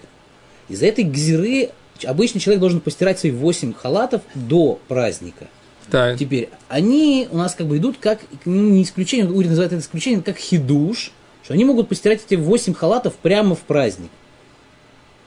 Из-за 0.71 0.85
этой 0.85 1.03
гзиры 1.03 1.69
обычный 2.05 2.39
человек 2.39 2.61
должен 2.61 2.79
постирать 2.79 3.19
свои 3.19 3.31
8 3.31 3.73
халатов 3.73 4.21
до 4.33 4.79
праздника. 4.87 5.47
Так. 5.89 6.17
Теперь, 6.17 6.49
они 6.69 7.27
у 7.29 7.37
нас 7.37 7.53
как 7.53 7.67
бы 7.67 7.77
идут 7.77 7.97
как, 7.99 8.19
ну, 8.45 8.69
не 8.69 8.83
исключение, 8.83 9.29
Ури 9.29 9.47
называет 9.47 9.73
это 9.73 9.81
исключением, 9.81 10.23
как 10.23 10.37
хидуш, 10.37 11.11
что 11.43 11.53
они 11.53 11.65
могут 11.65 11.89
постирать 11.89 12.21
эти 12.25 12.35
8 12.35 12.73
халатов 12.73 13.15
прямо 13.15 13.55
в 13.55 13.59
праздник. 13.59 14.09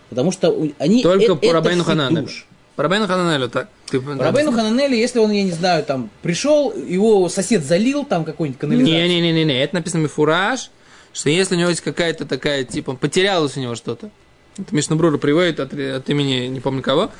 Потому 0.09 0.33
что 0.33 0.57
они... 0.79 1.03
Только 1.03 1.33
э- 1.33 1.37
по 1.37 1.53
Рабейну 1.53 1.85
Хананелю. 1.85 2.29
По 2.77 2.83
Рабейну 2.85 3.07
Хананелю 3.07 3.51
так. 3.51 3.69
Ты- 3.91 4.01
Рабейну 4.01 4.53
Хананели, 4.53 4.97
если 4.97 5.19
он, 5.19 5.31
я 5.33 5.43
не 5.43 5.51
знаю, 5.51 5.85
там 5.85 6.09
пришел, 6.23 6.73
его 6.75 7.29
сосед 7.29 7.65
залил 7.65 8.05
там 8.05 8.25
какой-нибудь 8.25 8.59
канализацию. 8.59 9.09
Не-не-не-не, 9.09 9.63
это 9.63 9.75
написано 9.75 10.03
мифураж, 10.03 10.71
что 11.13 11.29
если 11.29 11.57
у 11.57 11.59
него 11.59 11.69
есть 11.69 11.83
какая-то 11.83 12.25
такая, 12.25 12.65
типа, 12.65 12.95
потерялось 12.95 13.57
у 13.57 13.61
него 13.61 13.75
что-то, 13.75 14.11
это 14.56 14.75
Мишнабрура 14.75 15.18
приводит 15.18 15.61
от, 15.61 15.73
от 15.73 16.11
имени 16.11 16.46
не 16.46 16.61
помню 16.61 16.82
кого, 16.82 17.11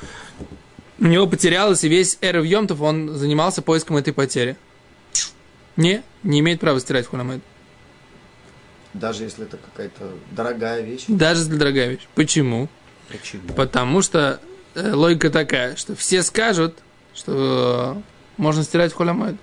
у 0.99 1.05
него 1.05 1.27
потерялось, 1.27 1.83
и 1.83 1.89
весь 1.89 2.17
Эрев 2.21 2.45
Йомтов, 2.45 2.81
он 2.81 3.15
занимался 3.15 3.61
поиском 3.61 3.97
этой 3.97 4.13
потери. 4.13 4.55
Не, 5.75 6.03
не 6.23 6.39
имеет 6.39 6.61
права 6.61 6.79
стирать 6.79 7.05
хуламед. 7.05 7.41
Даже 8.93 9.23
если 9.23 9.43
это 9.45 9.57
какая-то 9.57 10.13
дорогая 10.31 10.81
вещь. 10.81 11.03
Даже 11.09 11.41
если 11.41 11.57
дорогая 11.57 11.89
вещь. 11.89 12.07
Почему? 12.15 12.69
Почему? 13.09 13.43
Потому 13.55 14.01
что 14.01 14.39
э, 14.73 14.93
логика 14.93 15.29
такая, 15.29 15.75
что 15.75 15.95
все 15.95 16.23
скажут, 16.23 16.77
что 17.13 17.97
э, 17.97 18.01
можно 18.37 18.63
стирать 18.63 18.93
хуламед. 18.93 19.35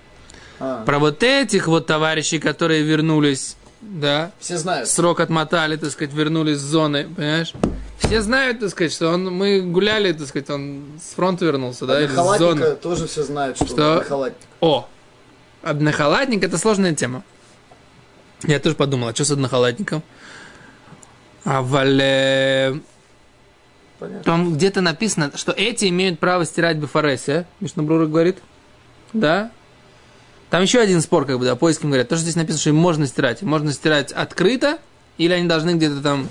А, 0.59 0.83
Про 0.85 0.97
вот 0.97 1.21
этих 1.21 1.67
вот 1.67 1.85
товарищей, 1.85 2.39
которые 2.39 2.81
вернулись, 2.81 3.55
да, 3.89 4.31
все 4.39 4.57
знают. 4.57 4.87
срок 4.87 5.19
отмотали, 5.19 5.75
так 5.75 5.91
сказать, 5.91 6.13
вернулись 6.13 6.57
с 6.57 6.61
зоны, 6.61 7.07
понимаешь? 7.15 7.53
Все 7.99 8.21
знают, 8.21 8.59
так 8.59 8.69
сказать, 8.69 8.91
что 8.91 9.09
он, 9.09 9.25
мы 9.25 9.61
гуляли, 9.61 10.11
так 10.13 10.27
сказать, 10.27 10.49
он 10.49 10.83
с 11.01 11.15
фронта 11.15 11.45
вернулся, 11.45 11.85
да, 11.85 12.01
или 12.01 12.11
с 12.11 12.37
зоны. 12.37 12.75
Тоже 12.75 13.07
все 13.07 13.23
знают, 13.23 13.57
что, 13.57 13.67
Что? 13.67 13.97
он 13.99 14.03
халатник. 14.03 14.47
О, 14.61 14.87
однохалатник– 15.61 16.43
это 16.45 16.57
сложная 16.57 16.93
тема. 16.95 17.23
Я 18.43 18.59
тоже 18.59 18.75
подумал, 18.75 19.09
а 19.09 19.15
что 19.15 19.25
с 19.25 19.31
однохалатником? 19.31 20.03
А 21.45 21.61
вале... 21.61 22.81
Понятно. 23.99 24.23
Там 24.23 24.53
где-то 24.53 24.81
написано, 24.81 25.31
что 25.35 25.51
эти 25.51 25.87
имеют 25.87 26.19
право 26.19 26.45
стирать 26.45 26.77
Бефареся, 26.77 27.45
Мишнабрура 27.59 28.05
говорит. 28.05 28.39
Да? 29.13 29.51
Там 30.53 30.61
еще 30.61 30.81
один 30.81 31.01
спор, 31.01 31.25
как 31.25 31.39
бы, 31.39 31.45
да, 31.45 31.55
поиском 31.55 31.89
говорят. 31.89 32.09
То, 32.09 32.15
что 32.15 32.21
здесь 32.21 32.35
написано, 32.35 32.59
что 32.59 32.69
им 32.69 32.75
можно 32.75 33.07
стирать. 33.07 33.41
Им 33.41 33.49
можно 33.49 33.73
стирать 33.73 34.11
открыто, 34.11 34.77
или 35.17 35.33
они 35.33 35.47
должны 35.47 35.71
где-то 35.71 35.99
там 35.99 36.29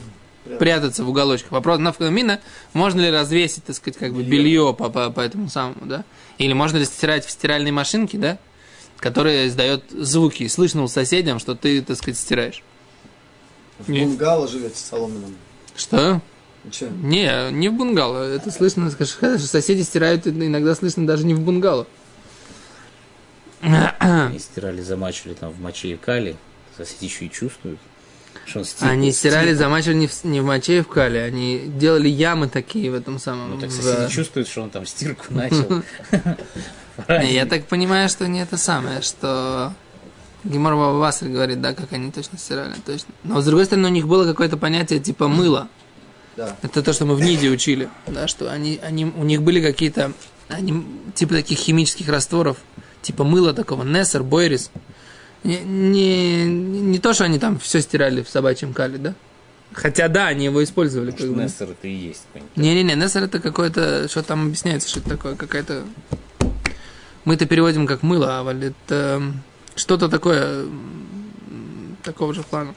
прятаться 0.61 1.03
в 1.03 1.09
уголочках. 1.09 1.51
Вопрос 1.51 1.81
на 1.81 1.93
мина, 2.09 2.39
можно 2.73 3.01
ли 3.01 3.11
развесить, 3.11 3.65
так 3.65 3.75
сказать, 3.75 3.99
как 3.99 4.15
бы 4.15 4.23
белье 4.23 4.77
по, 4.79 4.91
по, 4.91 5.11
по 5.11 5.21
этому 5.21 5.49
самому, 5.49 5.87
да? 5.87 6.05
Или 6.39 6.53
можно 6.53 6.77
ли 6.77 6.85
стирать 6.85 7.27
в 7.27 7.33
стиральной 7.33 7.73
машинке, 7.73 8.17
да? 8.17 8.39
Которая 8.99 9.49
издает 9.49 9.87
звуки. 9.91 10.47
Слышно 10.47 10.85
у 10.85 10.87
соседям, 10.87 11.41
что 11.41 11.57
ты, 11.57 11.83
так 11.83 11.97
сказать, 11.97 12.17
стираешь. 12.17 12.63
В 13.81 13.89
Не. 13.89 14.05
бунгало 14.05 14.47
живете 14.47 14.77
с 14.77 14.85
соломенным. 14.85 15.35
Что? 15.75 16.21
Чё? 16.71 16.89
Не, 16.91 17.51
не 17.51 17.71
в 17.71 17.73
бунгало. 17.73 18.23
Это 18.23 18.53
слышно, 18.53 18.89
скажешь, 18.93 19.15
что 19.15 19.39
соседи 19.39 19.83
стирают, 19.83 20.29
иногда 20.29 20.77
слышно 20.77 21.09
даже 21.09 21.27
не 21.27 21.35
в 21.35 21.41
бунгало. 21.41 21.89
Они 23.63 24.39
стирали, 24.39 24.83
замачивали 24.83 25.35
там 25.35 25.51
в 25.51 25.61
моче 25.61 25.93
и 25.93 25.97
кали, 25.97 26.37
соседи 26.77 27.05
еще 27.05 27.27
и 27.27 27.31
чувствуют. 27.31 27.79
Что 28.45 28.61
он 28.61 28.65
стирает. 28.65 28.93
Они 28.93 29.13
стирали, 29.13 29.53
замачивали 29.53 29.97
не 29.99 30.07
в, 30.09 30.25
не 30.25 30.41
в 30.41 30.45
моче 30.45 30.79
и 30.79 30.81
в 30.81 30.89
кале, 30.89 31.23
они 31.23 31.63
делали 31.67 32.09
ямы 32.09 32.49
такие 32.49 32.91
в 32.91 32.95
этом 32.95 33.19
самом. 33.19 33.53
Ну 33.53 33.61
так 33.61 33.71
в- 33.71 33.73
соседи 33.73 34.13
чувствуют, 34.13 34.49
что 34.49 34.63
он 34.63 34.71
там 34.71 34.85
стирку 34.85 35.27
начал. 35.31 35.83
Я 37.09 37.47
так 37.47 37.67
понимаю, 37.67 38.09
что 38.09 38.27
не 38.29 38.41
это 38.41 38.57
самое, 38.57 39.01
что 39.01 39.73
Гемор 40.45 40.75
Баба 40.75 40.99
Басар 40.99 41.29
говорит, 41.29 41.61
да, 41.61 41.73
как 41.73 41.93
они 41.93 42.11
точно 42.11 42.39
стирали, 42.39 42.75
точно. 42.85 43.15
Но 43.23 43.41
с 43.41 43.45
другой 43.45 43.65
стороны, 43.65 43.89
у 43.89 43.93
них 43.93 44.09
было 44.09 44.25
какое-то 44.25 44.57
понятие 44.57 44.99
типа 44.99 45.29
мыла. 45.29 45.69
Да. 46.37 46.57
Это 46.63 46.83
то, 46.83 46.93
что 46.93 47.05
мы 47.05 47.15
в 47.15 47.21
НИДе 47.21 47.51
учили, 47.51 47.89
да, 48.07 48.27
что 48.27 48.51
они, 48.51 48.81
они, 48.83 49.05
у 49.05 49.23
них 49.23 49.43
были 49.43 49.61
какие-то, 49.61 50.13
они, 50.49 50.85
типа 51.15 51.35
таких 51.35 51.59
химических 51.59 52.09
растворов, 52.09 52.57
типа 53.03 53.25
мыла 53.25 53.53
такого, 53.53 53.85
Нессер, 53.85 54.23
Бойрис. 54.23 54.71
Не, 55.45 55.59
не, 55.61 56.45
не 56.45 56.99
то, 56.99 57.13
что 57.13 57.25
они 57.25 57.39
там 57.39 57.59
все 57.59 57.81
стирали 57.81 58.23
в 58.23 58.29
собачьем 58.29 58.73
кале, 58.73 58.99
да? 58.99 59.15
Хотя 59.73 60.09
да, 60.09 60.29
они 60.29 60.47
его 60.47 60.63
использовали. 60.63 61.11
как 61.11 61.29
бы. 61.29 61.43
Нессер 61.43 61.71
это 61.71 61.89
и 61.89 61.93
есть. 61.93 62.25
Не-не-не, 62.57 62.95
Нессер 62.95 63.25
это 63.25 63.41
какое-то, 63.41 64.09
что 64.09 64.23
там 64.23 64.47
объясняется, 64.47 64.89
что 64.89 65.01
это 65.01 65.11
такое, 65.11 65.35
какая-то... 65.35 65.85
Мы 67.25 67.35
это 67.35 67.47
переводим 67.47 67.87
как 67.87 68.03
мыло, 68.03 68.41
а 68.41 68.55
это 68.55 69.23
что-то 69.75 70.09
такое 70.09 70.67
такого 72.03 72.35
же 72.35 72.43
плана. 72.43 72.75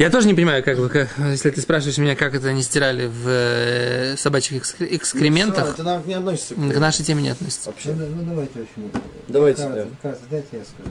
Я 0.00 0.08
тоже 0.08 0.28
не 0.28 0.32
понимаю, 0.32 0.64
как, 0.64 0.78
вы- 0.78 0.88
как 0.88 1.10
если 1.18 1.50
ты 1.50 1.60
спрашиваешь 1.60 1.98
меня, 1.98 2.16
как 2.16 2.34
это 2.34 2.48
они 2.48 2.62
стирали 2.62 3.06
в 3.06 3.28
э, 3.28 4.16
собачьих 4.16 4.62
экскре- 4.62 4.88
Ну, 4.90 4.96
экскрементах, 4.96 5.64
всё, 5.64 5.72
это 5.74 5.82
нам 5.82 6.02
не 6.08 6.14
относится. 6.14 6.54
к 6.54 6.78
нашей 6.78 7.04
теме 7.04 7.22
не 7.22 7.28
относится. 7.28 7.68
Вообще. 7.68 7.92
Ну, 7.92 8.06
ну, 8.06 8.22
давайте 8.30 8.60
очень. 8.60 8.90
Давайте, 9.28 9.62
да. 10.02 10.16
дайте 10.30 10.48
я 10.52 10.60
скажу. 10.64 10.90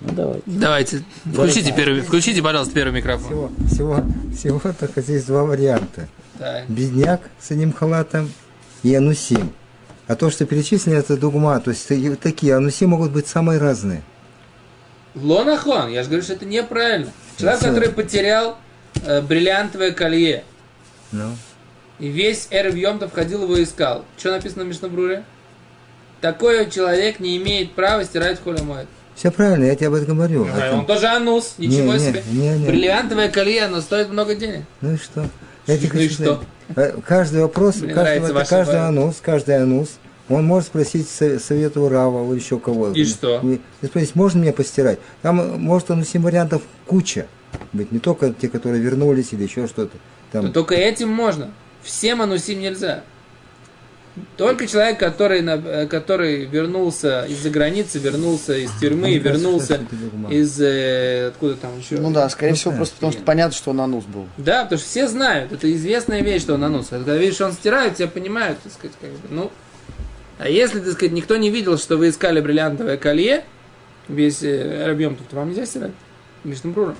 Ну 0.00 0.12
давай. 0.14 0.42
Давайте, 0.46 1.04
включите, 1.26 1.74
первый, 1.76 2.00
включите, 2.00 2.42
пожалуйста, 2.42 2.72
первый 2.72 2.94
микрофон. 2.94 3.28
Всего, 3.28 3.52
всего, 3.66 4.04
всего 4.34 4.72
только 4.72 5.02
здесь 5.02 5.24
два 5.24 5.44
варианта. 5.44 6.08
Так. 6.38 6.70
Бедняк 6.70 7.20
с 7.38 7.50
одним 7.50 7.74
халатом 7.74 8.32
и 8.82 8.94
анусим. 8.94 9.52
А 10.06 10.16
то, 10.16 10.30
что 10.30 10.46
перечислено, 10.46 10.94
это 10.94 11.18
дугма. 11.18 11.60
То 11.60 11.72
есть 11.72 11.88
такие 12.20 12.56
ануси 12.56 12.86
могут 12.86 13.12
быть 13.12 13.26
самые 13.26 13.58
разные. 13.58 14.02
Лонахон, 15.14 15.90
я 15.90 16.02
же 16.02 16.08
говорю, 16.08 16.22
что 16.24 16.32
это 16.32 16.46
неправильно. 16.46 17.12
Человек, 17.38 17.60
который 17.60 17.88
потерял 17.90 18.56
э, 19.04 19.20
бриллиантовое 19.22 19.92
колье, 19.92 20.44
Ну, 21.12 21.34
И 21.98 22.08
весь 22.08 22.48
Эрв 22.50 22.74
Йомтов 22.74 23.12
ходил 23.12 23.42
его 23.42 23.62
искал. 23.62 24.04
Что 24.18 24.30
написано 24.32 24.64
в 24.64 24.66
Мишнабруре? 24.68 25.24
Такой 26.20 26.70
человек 26.70 27.18
не 27.20 27.36
имеет 27.36 27.72
права 27.72 28.04
стирать 28.04 28.40
холямоид. 28.42 28.86
все 29.16 29.30
правильно, 29.30 29.64
я 29.64 29.74
тебе 29.76 29.88
об 29.88 29.94
этом 29.94 30.16
говорю. 30.16 30.46
А 30.52 30.58
Это- 30.66 30.76
Он 30.76 30.86
тоже 30.86 31.06
анус, 31.06 31.54
ничего 31.58 31.94
Не, 31.94 31.98
не, 31.98 31.98
себе. 31.98 32.22
не, 32.30 32.48
не. 32.58 32.66
Бриллиантовое 32.66 33.28
колье, 33.28 33.64
оно 33.64 33.80
стоит 33.80 34.08
много 34.08 34.34
денег. 34.34 34.62
Ну 34.80 34.94
и 34.94 34.96
что? 34.96 35.28
Я 35.66 35.76
тебе 35.78 35.90
Ну 35.92 36.00
и 36.00 36.08
хочу 36.08 36.14
что? 36.22 36.44
э, 36.76 36.92
Каждый 37.06 37.42
вопрос, 37.42 37.76
Мне 37.76 37.92
каждый, 37.92 38.44
каждый 38.46 38.78
анус, 38.80 39.16
каждый 39.20 39.56
анус, 39.56 39.90
он 40.28 40.44
может 40.46 40.68
спросить 40.68 41.08
со- 41.08 41.38
совет 41.38 41.76
у 41.76 41.88
Рава 41.88 42.30
или 42.32 42.38
еще 42.40 42.58
кого. 42.58 42.90
И 42.90 43.04
что? 43.04 43.40
И, 43.42 43.60
спросить, 43.86 44.14
можно 44.14 44.40
мне 44.40 44.52
постирать? 44.52 44.98
Там 45.22 45.60
может 45.60 45.90
анусим 45.90 46.22
вариантов 46.22 46.62
куча. 46.86 47.26
Быть 47.72 47.92
не 47.92 47.98
только 47.98 48.32
те, 48.32 48.48
которые 48.48 48.80
вернулись 48.82 49.32
или 49.32 49.42
еще 49.44 49.66
что-то. 49.66 49.96
Там, 50.30 50.46
Но 50.46 50.52
только 50.52 50.74
этим 50.74 51.08
можно. 51.10 51.50
Всем 51.82 52.22
анусим 52.22 52.60
нельзя. 52.60 53.02
Только 54.36 54.66
человек, 54.66 54.98
который, 54.98 55.40
на- 55.40 55.52
э, 55.64 55.86
который 55.86 56.44
вернулся 56.44 57.24
из-за 57.30 57.48
границы, 57.48 57.98
вернулся 57.98 58.54
из 58.58 58.70
тюрьмы, 58.78 59.18
кажется, 59.18 59.28
вернулся 59.48 59.80
из... 60.30 60.60
э, 60.60 61.28
откуда 61.28 61.54
там 61.56 61.78
еще? 61.78 61.96
Ну 61.96 62.10
да, 62.10 62.28
скорее 62.28 62.50
Ну, 62.50 62.56
всего, 62.56 62.70
да. 62.72 62.76
просто 62.76 62.94
потому 62.96 63.12
что 63.12 63.22
понятно, 63.22 63.56
что 63.56 63.70
он 63.70 63.80
анус 63.80 64.04
был. 64.04 64.26
Да, 64.36 64.64
потому 64.64 64.78
что 64.80 64.86
все 64.88 65.08
знают, 65.08 65.52
это 65.52 65.72
известная 65.72 66.20
вещь, 66.20 66.42
что 66.42 66.54
он 66.54 66.64
анус. 66.64 66.88
Когда 66.90 67.16
видишь, 67.16 67.36
что 67.36 67.46
он 67.46 67.52
стирает, 67.54 67.94
все 67.94 68.06
понимают, 68.06 68.58
так 68.62 68.72
сказать, 68.74 68.94
как 69.00 69.10
бы, 69.10 69.18
ну. 69.30 69.50
А 70.42 70.48
если, 70.48 70.80
так 70.80 70.92
сказать, 70.94 71.12
никто 71.12 71.36
не 71.36 71.50
видел, 71.50 71.78
что 71.78 71.96
вы 71.96 72.08
искали 72.08 72.40
бриллиантовое 72.40 72.96
колье, 72.96 73.44
весь 74.08 74.42
э, 74.42 74.90
объем, 74.90 75.14
то 75.14 75.36
вам 75.36 75.50
нельзя 75.50 75.64
стирать. 75.66 75.92
Мишным 76.42 76.74
пруром. 76.74 76.96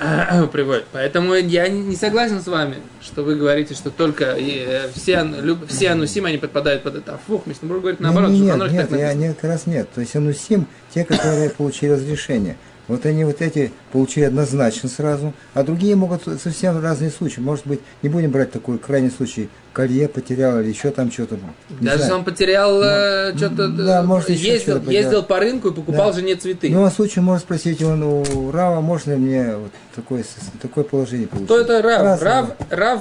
Приводит. 0.52 0.86
Поэтому 0.92 1.34
я 1.34 1.68
не 1.68 1.94
согласен 1.94 2.40
с 2.40 2.46
вами, 2.46 2.76
что 3.02 3.22
вы 3.22 3.34
говорите, 3.36 3.74
что 3.74 3.90
только 3.90 4.34
э, 4.38 4.88
все, 4.94 5.22
люб- 5.42 5.68
все 5.68 5.90
анусимы, 5.90 6.30
они 6.30 6.38
подпадают 6.38 6.82
под 6.84 6.96
это. 6.96 7.16
А 7.16 7.18
фух, 7.26 7.46
Мишнабрур 7.46 7.80
говорит 7.80 8.00
наоборот, 8.00 8.30
нет, 8.30 8.56
нет, 8.70 8.88
так 8.88 8.98
я, 8.98 9.12
нет, 9.12 9.36
как 9.38 9.50
раз 9.50 9.66
нет. 9.66 9.86
То 9.94 10.00
есть 10.00 10.16
анусим, 10.16 10.66
те, 10.94 11.04
которые 11.04 11.50
получили 11.50 11.90
разрешение. 11.90 12.56
Вот 12.88 13.04
они 13.04 13.24
вот 13.24 13.42
эти 13.42 13.72
получили 13.92 14.24
однозначно 14.24 14.88
сразу, 14.88 15.32
а 15.54 15.62
другие 15.64 15.96
могут 15.96 16.22
совсем 16.40 16.80
разные 16.80 17.10
случаи. 17.10 17.40
Может 17.40 17.66
быть, 17.66 17.80
не 18.02 18.08
будем 18.08 18.30
брать 18.30 18.52
такой 18.52 18.78
крайний 18.78 19.10
случай, 19.10 19.48
колье 19.72 20.08
потерял 20.08 20.60
или 20.60 20.68
еще 20.68 20.90
там 20.90 21.10
что-то. 21.10 21.36
Даже 21.80 22.04
знаю. 22.04 22.18
он 22.20 22.24
потерял 22.24 22.80
э, 22.82 23.36
что-то, 23.36 23.68
да, 23.68 24.02
может, 24.02 24.30
еще 24.30 24.52
ездил, 24.54 24.76
что-то 24.76 24.90
ездил 24.90 25.22
по 25.24 25.40
рынку 25.40 25.68
и 25.68 25.72
покупал 25.72 26.10
Да. 26.10 26.20
жене 26.20 26.36
цветы. 26.36 26.70
Ну, 26.70 26.84
а 26.84 26.90
случай 26.90 27.20
может 27.20 27.42
спросить 27.44 27.82
он 27.82 28.02
у 28.02 28.50
Рава, 28.52 28.80
можно 28.80 29.12
ли 29.12 29.16
мне 29.18 29.56
вот 29.56 29.72
такое, 29.94 30.24
такое 30.62 30.84
положение 30.84 31.26
получить? 31.26 31.46
Кто 31.46 31.60
это 31.60 31.82
Рав? 31.82 32.02
Разное. 32.02 32.28
Рав, 32.30 32.50
Рав, 32.70 33.00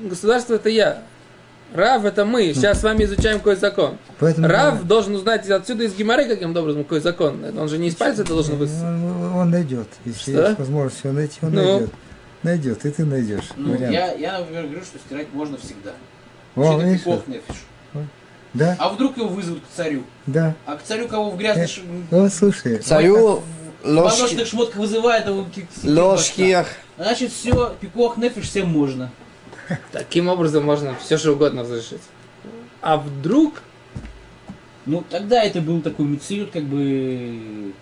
государство 0.00 0.54
это 0.54 0.70
я. 0.70 1.02
Рав 1.76 2.04
это 2.04 2.24
мы. 2.24 2.52
Сейчас 2.54 2.80
с 2.80 2.82
вами 2.82 3.04
изучаем 3.04 3.38
какой 3.38 3.56
закон. 3.56 3.98
Поэтому 4.18 4.48
Рав 4.48 4.82
должен 4.84 5.14
узнать 5.14 5.48
отсюда 5.50 5.84
из 5.84 5.94
Гимары 5.94 6.24
каким 6.26 6.50
образом 6.56 6.84
какой 6.84 7.00
закон. 7.00 7.44
Он 7.58 7.68
же 7.68 7.78
не 7.78 7.88
из 7.88 7.94
пальца 7.94 8.22
это 8.22 8.32
должен 8.32 8.56
высосать. 8.56 8.82
Он, 8.82 9.34
он 9.36 9.50
найдет. 9.50 9.88
Если 10.04 10.32
Что? 10.32 10.46
есть 10.48 10.58
возможность 10.58 11.04
его 11.04 11.12
найти, 11.14 11.38
он 11.42 11.52
Ну. 11.52 11.62
найдет. 11.72 11.90
Найдет, 12.42 12.84
и 12.86 12.90
ты 12.90 13.04
найдешь. 13.04 13.50
Ну, 13.56 13.72
вариант. 13.72 13.92
я, 13.92 14.12
я, 14.14 14.38
например, 14.38 14.64
говорю, 14.64 14.82
что 14.84 14.98
стирать 14.98 15.26
можно 15.32 15.56
всегда. 15.58 15.92
О, 16.54 16.80
пикох 16.80 17.26
нефиш. 17.26 17.56
Да, 18.54 18.74
А 18.78 18.88
вдруг 18.88 19.16
его 19.18 19.28
вызовут 19.28 19.60
к 19.60 19.76
царю? 19.76 20.04
да. 20.26 20.54
А 20.64 20.76
к 20.76 20.82
царю 20.82 21.08
кого 21.08 21.30
в 21.30 21.36
грязных, 21.36 21.68
ш- 21.68 21.82
Вот 22.10 22.32
слушай, 22.32 22.78
Царю 22.78 23.42
в 23.82 23.86
ложки, 23.86 24.20
восточных 24.20 24.46
шмотках 24.46 24.76
вызывает, 24.76 25.26
а 25.26 25.32
он 25.32 25.50
ки- 25.50 25.66
сидит 25.76 25.90
ложки, 25.90 26.54
башка. 26.54 26.66
Значит, 26.96 27.32
все, 27.32 27.74
пикох 27.80 28.16
нефиш 28.16 28.48
всем 28.48 28.68
можно. 28.68 29.10
Таким 29.92 30.28
образом 30.28 30.64
можно 30.64 30.94
все 30.96 31.16
что 31.16 31.32
угодно 31.32 31.62
разрешить. 31.62 32.02
А 32.80 32.96
вдруг 32.96 33.62
Ну, 34.84 35.04
тогда 35.08 35.42
это 35.42 35.60
был 35.60 35.80
такой 35.80 36.06
мецилют, 36.06 36.50
как 36.52 36.64
бы... 36.64 37.72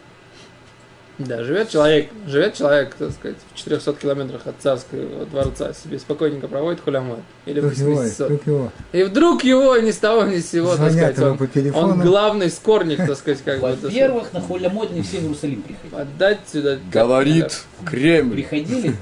Да, 1.16 1.44
живет 1.44 1.68
человек, 1.70 2.10
живет 2.26 2.54
человек, 2.54 2.94
так 2.96 3.12
сказать, 3.12 3.36
в 3.52 3.56
400 3.56 3.92
километрах 3.94 4.46
от 4.48 4.56
царского 4.60 5.24
дворца, 5.26 5.72
себе 5.72 6.00
спокойненько 6.00 6.48
проводит 6.48 6.80
хулямой. 6.80 7.18
Или 7.46 7.60
в 7.60 7.68
как 7.68 7.78
его, 7.78 7.94
800. 7.94 8.28
как 8.28 8.46
его. 8.48 8.72
И 8.92 9.02
вдруг 9.04 9.44
его 9.44 9.76
ни 9.76 9.92
с 9.92 9.98
того 9.98 10.24
ни 10.24 10.38
с 10.38 10.50
сего, 10.50 10.70
так 10.70 10.90
Звонят 10.90 10.96
сказать, 10.96 11.18
ему 11.18 11.26
он, 11.30 11.38
по 11.38 11.46
телефону. 11.46 11.92
он 11.92 12.00
главный 12.00 12.50
скорник, 12.50 12.96
так 12.98 13.16
сказать, 13.16 13.42
как 13.44 13.60
бы. 13.60 13.68
так 13.68 13.78
сказать. 13.78 13.92
Во-первых, 13.94 14.32
на 14.32 14.40
холямот 14.40 14.90
не 14.90 15.02
все 15.02 15.18
в 15.18 15.22
Иерусалим 15.22 15.62
приходили. 15.62 16.00
Отдать 16.00 16.40
сюда. 16.52 16.78
говорит 16.92 17.62
Кремль. 17.86 18.32
Приходили? 18.34 18.96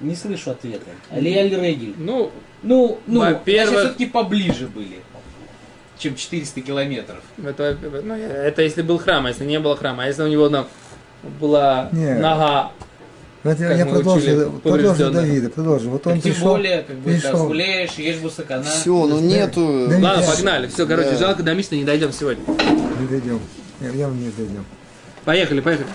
Не 0.00 0.14
слышу 0.14 0.50
ответа. 0.52 0.86
Али 1.10 1.36
Аль 1.36 1.50
Регель. 1.50 1.94
Ну, 1.98 2.30
Ну, 2.62 2.98
ну, 3.06 3.20
Во-первых- 3.20 3.80
все-таки 3.80 4.06
поближе 4.06 4.66
были, 4.66 4.96
чем 5.98 6.16
400 6.16 6.62
километров. 6.62 7.20
это, 7.44 7.76
ну, 8.02 8.14
это 8.14 8.62
если 8.62 8.80
был 8.82 8.98
храм, 8.98 9.26
а 9.26 9.28
если 9.28 9.44
не 9.44 9.60
было 9.60 9.76
храма, 9.76 10.04
а 10.04 10.06
если 10.06 10.22
у 10.22 10.26
него 10.26 10.48
там 10.48 10.66
была 11.40 11.88
Не. 11.92 12.14
нога, 12.14 12.70
Вот 13.44 13.60
я, 13.60 13.72
я 13.72 13.86
продолжу, 13.86 14.50
продолжу. 14.62 15.10
Давида, 15.10 15.50
продолжу. 15.50 15.90
Вот 15.90 16.06
он 16.06 16.14
Так 16.14 16.22
тем 16.22 16.32
пришел, 16.32 16.48
более, 16.48 16.82
как 16.82 16.96
бы, 16.96 17.10
пришел. 17.12 17.32
так, 17.38 17.46
гуляешь, 17.46 17.92
ешь 17.92 18.18
бусакана. 18.18 18.64
Все, 18.64 19.06
ну 19.06 19.20
нету. 19.20 19.86
Да, 19.88 19.94
Ладно, 19.98 20.22
Да. 20.26 20.32
погнали. 20.32 20.66
Все, 20.68 20.86
короче, 20.86 21.10
Да. 21.12 21.16
жалко, 21.18 21.42
до 21.42 21.54
Мишны 21.54 21.76
не 21.76 21.84
дойдем 21.84 22.12
сегодня. 22.12 22.42
Не 23.00 23.06
дойдем. 23.06 23.40
Я, 23.80 23.88
я 23.90 24.08
не 24.08 24.30
дойдем. 24.30 24.64
Поехали, 25.24 25.60
поехали. 25.60 25.86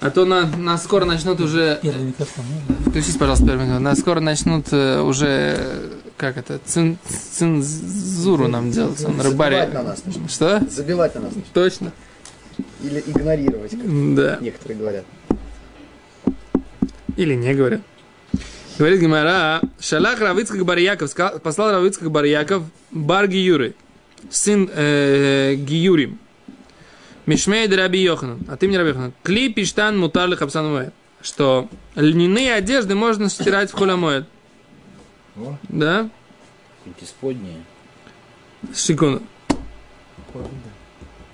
А 0.00 0.10
то 0.10 0.24
на, 0.24 0.46
нас 0.46 0.84
скоро 0.84 1.04
начнут 1.04 1.40
уже... 1.40 1.78
Первый 1.82 2.04
микрофон, 2.06 2.44
ну, 2.68 2.90
Включись, 2.90 3.16
пожалуйста, 3.16 3.44
первый 3.44 3.64
микрофон. 3.64 3.82
Нас 3.82 3.98
скоро 3.98 4.20
начнут 4.20 4.66
э, 4.72 5.00
уже, 5.02 5.26
э, 5.58 5.90
как 6.16 6.38
это, 6.38 6.58
цин, 6.64 6.96
цензуру 7.32 8.48
нам 8.48 8.70
делать. 8.70 9.04
Он 9.04 9.20
Забивать 9.20 9.26
рыбаре. 9.26 9.66
на 9.74 9.82
нас. 9.82 10.02
Что? 10.28 10.62
Забивать 10.70 11.14
на 11.16 11.20
нас. 11.22 11.34
Точно. 11.52 11.92
Или 12.82 13.00
игнорировать, 13.00 13.70
как 13.72 14.14
Да. 14.14 14.38
некоторые 14.40 14.78
говорят. 14.78 15.04
Или 17.16 17.34
не 17.34 17.54
говорят. 17.54 17.80
Говорит 18.78 19.00
Гимара, 19.00 19.60
Шалах 19.78 20.20
Равицкак 20.20 20.64
Барьяков, 20.64 21.14
послал 21.42 21.72
Равицкак 21.72 22.10
Барьяков 22.10 22.62
Бар 22.90 23.28
Гиюры, 23.28 23.74
сын 24.30 24.70
э, 24.72 25.54
Гиюрим, 25.54 26.18
Мишмей 27.26 27.68
Раби 27.68 28.00
Йоханан, 28.00 28.40
а 28.48 28.56
ты 28.56 28.66
мне 28.68 28.78
Раби 28.78 28.90
Йоханан, 28.90 29.12
Кли 29.22 29.52
Пиштан 29.52 29.98
Мутар 29.98 30.34
Хапсан 30.34 30.92
что 31.20 31.68
льняные 31.94 32.54
одежды 32.54 32.94
можно 32.94 33.28
стирать 33.28 33.70
в 33.70 33.74
холямоэд. 33.74 34.24
О. 35.36 35.58
Да? 35.68 36.08
Исподнее. 37.00 37.56
Секунду. 38.74 39.22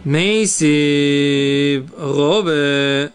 Мейси 0.07 1.85
Рове. 1.99 3.11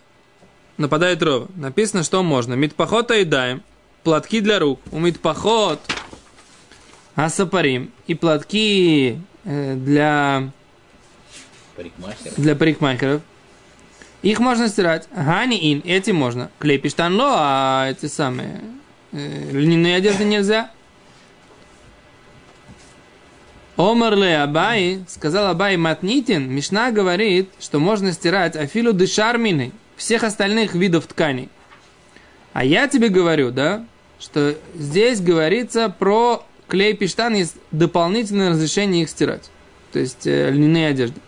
Нападает 0.76 1.24
Рова. 1.24 1.48
Написано, 1.56 2.04
что 2.04 2.22
можно. 2.22 2.56
Митпахот 2.56 3.12
айдаем. 3.12 3.64
Платки 4.04 4.42
для 4.42 4.60
рук. 4.60 4.82
У 4.92 5.00
митпахот 5.00 5.80
асапарим. 7.16 7.92
И 8.08 8.14
платки 8.16 9.18
э, 9.46 9.76
для, 9.76 10.52
Парикмахер. 11.78 12.34
для 12.36 12.56
парикмахеров. 12.58 13.22
Их 14.22 14.40
можно 14.40 14.68
стирать. 14.68 15.08
Гани 15.16 15.74
ин. 15.74 15.82
Эти 15.86 16.12
можно. 16.12 16.52
Клепиштан 16.60 17.16
ло, 17.16 17.36
а 17.38 17.88
эти 17.90 18.08
самые 18.08 18.60
э, 19.14 19.52
льняные 19.52 19.96
одежды 19.96 20.26
нельзя. 20.26 20.72
Омарле 23.82 24.38
Абай, 24.38 25.04
сказал 25.08 25.48
Абай 25.48 25.76
Матнитин, 25.76 26.52
Мишна 26.52 26.92
говорит, 26.92 27.50
что 27.60 27.80
можно 27.80 28.12
стирать 28.14 28.56
афилу 28.56 28.94
дешармины, 28.94 29.72
всех 29.96 30.24
остальных 30.24 30.76
видов 30.76 31.08
тканей. 31.08 31.50
А 32.54 32.64
я 32.64 32.88
тебе 32.88 33.10
говорю, 33.10 33.50
да, 33.50 33.84
что 34.20 34.56
здесь 34.76 35.20
говорится 35.20 35.90
про 35.90 36.46
клей 36.68 36.94
пиштан, 36.94 37.34
есть 37.34 37.56
дополнительное 37.72 38.52
разрешение 38.52 39.02
их 39.04 39.10
стирать. 39.10 39.50
То 39.92 39.98
есть 40.00 40.28
э, 40.28 40.52
льняные 40.52 40.90
одежды. 40.90 41.20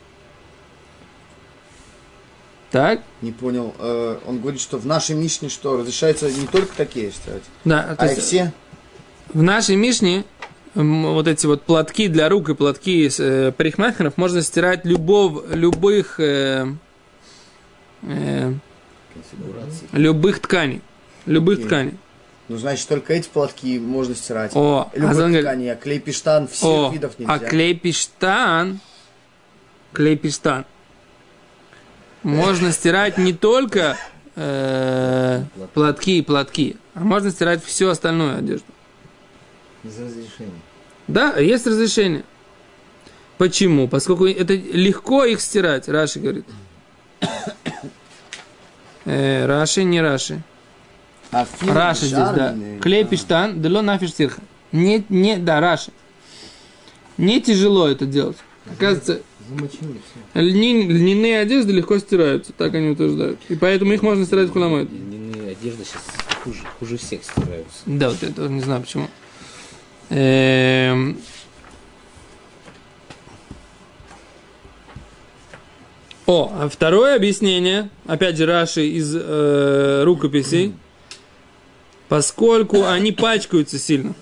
Так? 2.70 3.02
Не 3.22 3.32
понял. 3.32 3.74
Э, 3.80 4.20
он 4.28 4.40
говорит, 4.40 4.62
что 4.62 4.78
в 4.78 4.86
нашей 4.86 5.16
Мишне 5.16 5.50
что, 5.50 5.78
разрешается 5.78 6.32
не 6.32 6.46
только 6.46 6.76
такие 6.76 7.12
стирать, 7.12 7.44
Да, 7.66 7.96
а 7.98 8.06
и 8.06 8.10
есть 8.10 8.22
все? 8.22 8.54
в 9.34 9.42
нашей 9.42 9.76
Мишне 9.76 10.24
вот 10.76 11.28
эти 11.28 11.46
вот 11.46 11.64
платки 11.64 12.08
для 12.08 12.30
рук 12.30 12.50
и 12.50 12.56
платки 12.56 13.10
э, 13.18 13.52
парикмахеров 13.52 14.18
можно 14.18 14.42
стирать 14.42 14.86
любов, 14.86 15.44
любых 15.54 16.20
э, 16.20 16.68
э, 18.04 18.54
любых 19.92 20.40
тканей. 20.40 20.82
Любых 21.26 21.60
Окей. 21.60 21.68
тканей. 21.68 21.98
Ну, 22.50 22.58
значит, 22.58 22.88
только 22.88 23.14
эти 23.14 23.30
платки 23.30 23.80
можно 23.80 24.16
стирать. 24.16 24.52
О, 24.54 24.90
а 24.92 25.00
он 25.00 25.14
говорит, 25.14 25.42
тканей, 25.42 25.72
а 25.72 25.76
клей 25.76 26.00
пиштан 26.00 26.48
всех 26.48 26.70
о, 26.70 26.92
видов 26.92 27.18
нельзя. 27.18 27.34
а 27.34 27.40
клей-пиштан, 27.40 28.80
клей-пиштан, 29.94 30.66
можно 32.24 32.72
стирать 32.72 33.18
не 33.18 33.34
только 33.34 33.98
э, 34.36 35.44
платки 35.74 36.18
и 36.18 36.22
платки, 36.22 36.76
а 36.94 37.00
можно 37.00 37.32
стирать 37.32 37.64
всю 37.64 37.88
остальную 37.88 38.40
одежду. 38.40 38.73
Без 39.84 39.98
разрешения. 40.00 40.62
Да, 41.08 41.38
есть 41.38 41.68
разрешение. 41.68 42.24
Почему? 43.38 43.88
Поскольку 43.88 44.26
это 44.26 44.54
легко 44.54 45.26
их 45.26 45.42
стирать, 45.42 45.88
Раши 45.90 46.20
говорит. 46.20 46.46
Э, 49.06 49.46
Раши, 49.48 49.84
не 49.84 50.00
Раши. 50.00 50.42
А 51.32 51.46
Раши 51.68 52.06
здесь, 52.06 52.12
да. 52.12 52.36
жареный, 52.36 52.80
Клей 52.80 53.04
а, 53.04 53.06
пиштан, 53.06 53.62
дело 53.62 53.82
нафиш 53.82 54.12
стирха. 54.12 54.42
Не, 54.72 55.04
не, 55.10 55.36
да, 55.36 55.60
Раши. 55.60 55.92
Не 57.18 57.42
тяжело 57.42 57.90
это 57.90 58.06
делать. 58.06 58.38
Оказывается, 58.66 59.22
льни- 60.36 60.88
льняные 60.88 61.40
одежды 61.40 61.74
легко 61.74 61.98
стираются, 62.00 62.54
так 62.54 62.74
они 62.76 62.92
утверждают. 62.92 63.40
И 63.50 63.56
поэтому 63.56 63.92
их 63.92 64.04
можно 64.04 64.26
стирать 64.26 64.50
в 64.50 64.54
хламойд. 64.54 64.90
Льняные 64.90 65.52
одежды 65.52 65.84
сейчас 65.84 66.04
хуже, 66.44 66.60
хуже 66.80 66.98
всех 66.98 67.24
стираются. 67.24 67.80
Да, 67.86 68.10
вот 68.10 68.22
я 68.22 68.30
тоже 68.30 68.50
не 68.50 68.62
знаю 68.62 68.82
почему. 68.82 69.10
Эм. 70.10 71.18
О, 76.26 76.52
а 76.58 76.70
второе 76.70 77.16
объяснение, 77.16 77.90
опять 78.08 78.38
же, 78.38 78.46
Раши 78.46 78.88
из 78.88 79.14
э, 79.14 80.04
рукописей, 80.06 80.74
поскольку 82.08 82.86
они 82.86 83.12
пачкаются 83.12 83.78
сильно. 83.78 84.14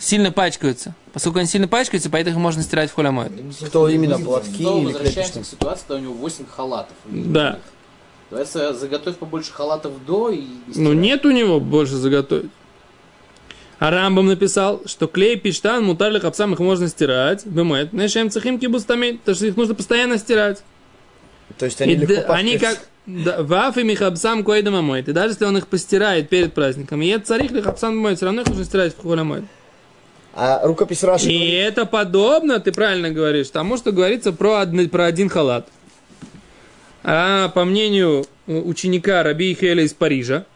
Сильно 0.00 0.30
пачкаются. 0.30 0.94
Поскольку 1.12 1.40
они 1.40 1.48
сильно 1.48 1.68
пачкаются, 1.68 2.08
поэтому 2.08 2.36
их 2.36 2.42
можно 2.42 2.62
стирать 2.62 2.90
в 2.90 2.94
холямоид. 2.94 3.32
Кто 3.66 3.88
именно, 3.88 4.18
платки 4.18 4.62
Снова 4.62 4.78
или 4.78 4.92
возвращаемся 4.92 5.32
клей 5.32 5.42
к 5.42 5.46
ситуации, 5.46 5.84
когда 5.88 5.94
у 5.96 6.04
него 6.04 6.14
8 6.14 6.46
халатов. 6.46 6.96
Да. 7.04 7.58
Давай 8.30 8.46
за- 8.46 8.72
заготовь 8.72 9.16
побольше 9.16 9.52
халатов 9.52 9.92
до 10.06 10.30
и... 10.30 10.44
Ну, 10.74 10.94
нет 10.94 11.26
у 11.26 11.30
него 11.32 11.60
больше 11.60 11.96
заготовить. 11.96 12.50
А 13.82 13.90
Рамбам 13.90 14.28
написал, 14.28 14.80
что 14.86 15.08
клей 15.08 15.34
пиштан, 15.34 15.82
мутарли 15.84 16.20
хапсам 16.20 16.52
их 16.52 16.60
можно 16.60 16.86
стирать. 16.86 17.44
Бемет. 17.44 17.92
Нешем 17.92 18.30
цехим 18.30 18.60
кибустами. 18.60 19.16
Потому 19.16 19.34
что 19.34 19.46
их 19.46 19.56
нужно 19.56 19.74
постоянно 19.74 20.18
стирать. 20.18 20.62
То 21.58 21.64
есть 21.64 21.80
они 21.82 21.94
И 21.94 21.96
легко 21.96 22.32
они 22.32 22.58
как 22.58 22.78
да, 23.06 23.42
ваф 23.42 23.78
и 23.78 23.82
михабсам 23.82 24.44
койдам 24.44 24.76
омоет. 24.76 25.08
И 25.08 25.12
даже 25.12 25.30
если 25.30 25.46
он 25.46 25.58
их 25.58 25.66
постирает 25.66 26.28
перед 26.28 26.54
праздником, 26.54 27.02
и 27.02 27.08
это 27.08 27.26
царих 27.26 27.50
лихабсам 27.50 27.96
моет, 27.96 28.18
все 28.18 28.26
равно 28.26 28.42
их 28.42 28.46
нужно 28.50 28.64
стирать 28.64 28.94
в 28.94 29.02
холя 29.02 29.24
моет. 29.24 29.44
А 30.32 30.64
рукопись 30.64 31.02
Раши 31.02 31.26
И 31.26 31.36
говорит, 31.36 31.54
это 31.54 31.84
подобно, 31.84 32.60
ты 32.60 32.70
правильно 32.70 33.10
говоришь, 33.10 33.50
тому, 33.50 33.76
что 33.78 33.90
говорится 33.90 34.32
про, 34.32 34.60
одни- 34.60 34.86
про 34.86 35.06
один 35.06 35.28
халат. 35.28 35.66
А 37.02 37.48
по 37.48 37.64
мнению 37.64 38.26
э, 38.46 38.56
ученика 38.60 39.24
Раби 39.24 39.52
Хеля 39.60 39.82
из 39.82 39.92
Парижа, 39.92 40.46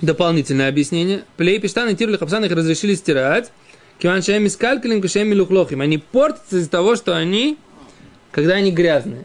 дополнительное 0.00 0.68
объяснение, 0.68 1.24
плей 1.36 1.58
пиштан 1.58 1.88
и 1.88 1.94
тирлих 1.94 2.20
их 2.20 2.52
разрешили 2.52 2.94
стирать, 2.94 3.50
киван 3.98 4.22
шеми 4.22 4.48
скалькалим, 4.48 5.00
кушеми 5.00 5.34
лухлохим. 5.34 5.80
Они 5.80 5.98
портятся 5.98 6.58
из-за 6.58 6.70
того, 6.70 6.96
что 6.96 7.16
они, 7.16 7.58
когда 8.30 8.54
они 8.54 8.70
грязные. 8.70 9.24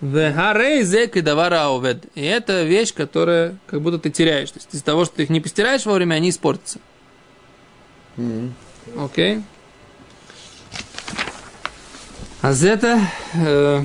Вегарей 0.00 0.82
зек 0.82 1.16
и 1.16 1.20
давара 1.20 1.68
овед. 1.68 2.06
И 2.16 2.22
это 2.22 2.64
вещь, 2.64 2.92
которая 2.92 3.56
как 3.66 3.82
будто 3.82 3.98
ты 3.98 4.10
теряешь. 4.10 4.50
То 4.50 4.58
есть 4.58 4.68
из-за 4.72 4.84
того, 4.84 5.04
что 5.04 5.16
ты 5.16 5.22
их 5.24 5.30
не 5.30 5.40
постираешь 5.40 5.86
вовремя, 5.86 6.14
они 6.14 6.30
испортятся. 6.30 6.80
Окей. 8.98 9.42
А 12.40 12.52
за 12.52 12.70
это... 12.70 13.00
э, 13.34 13.84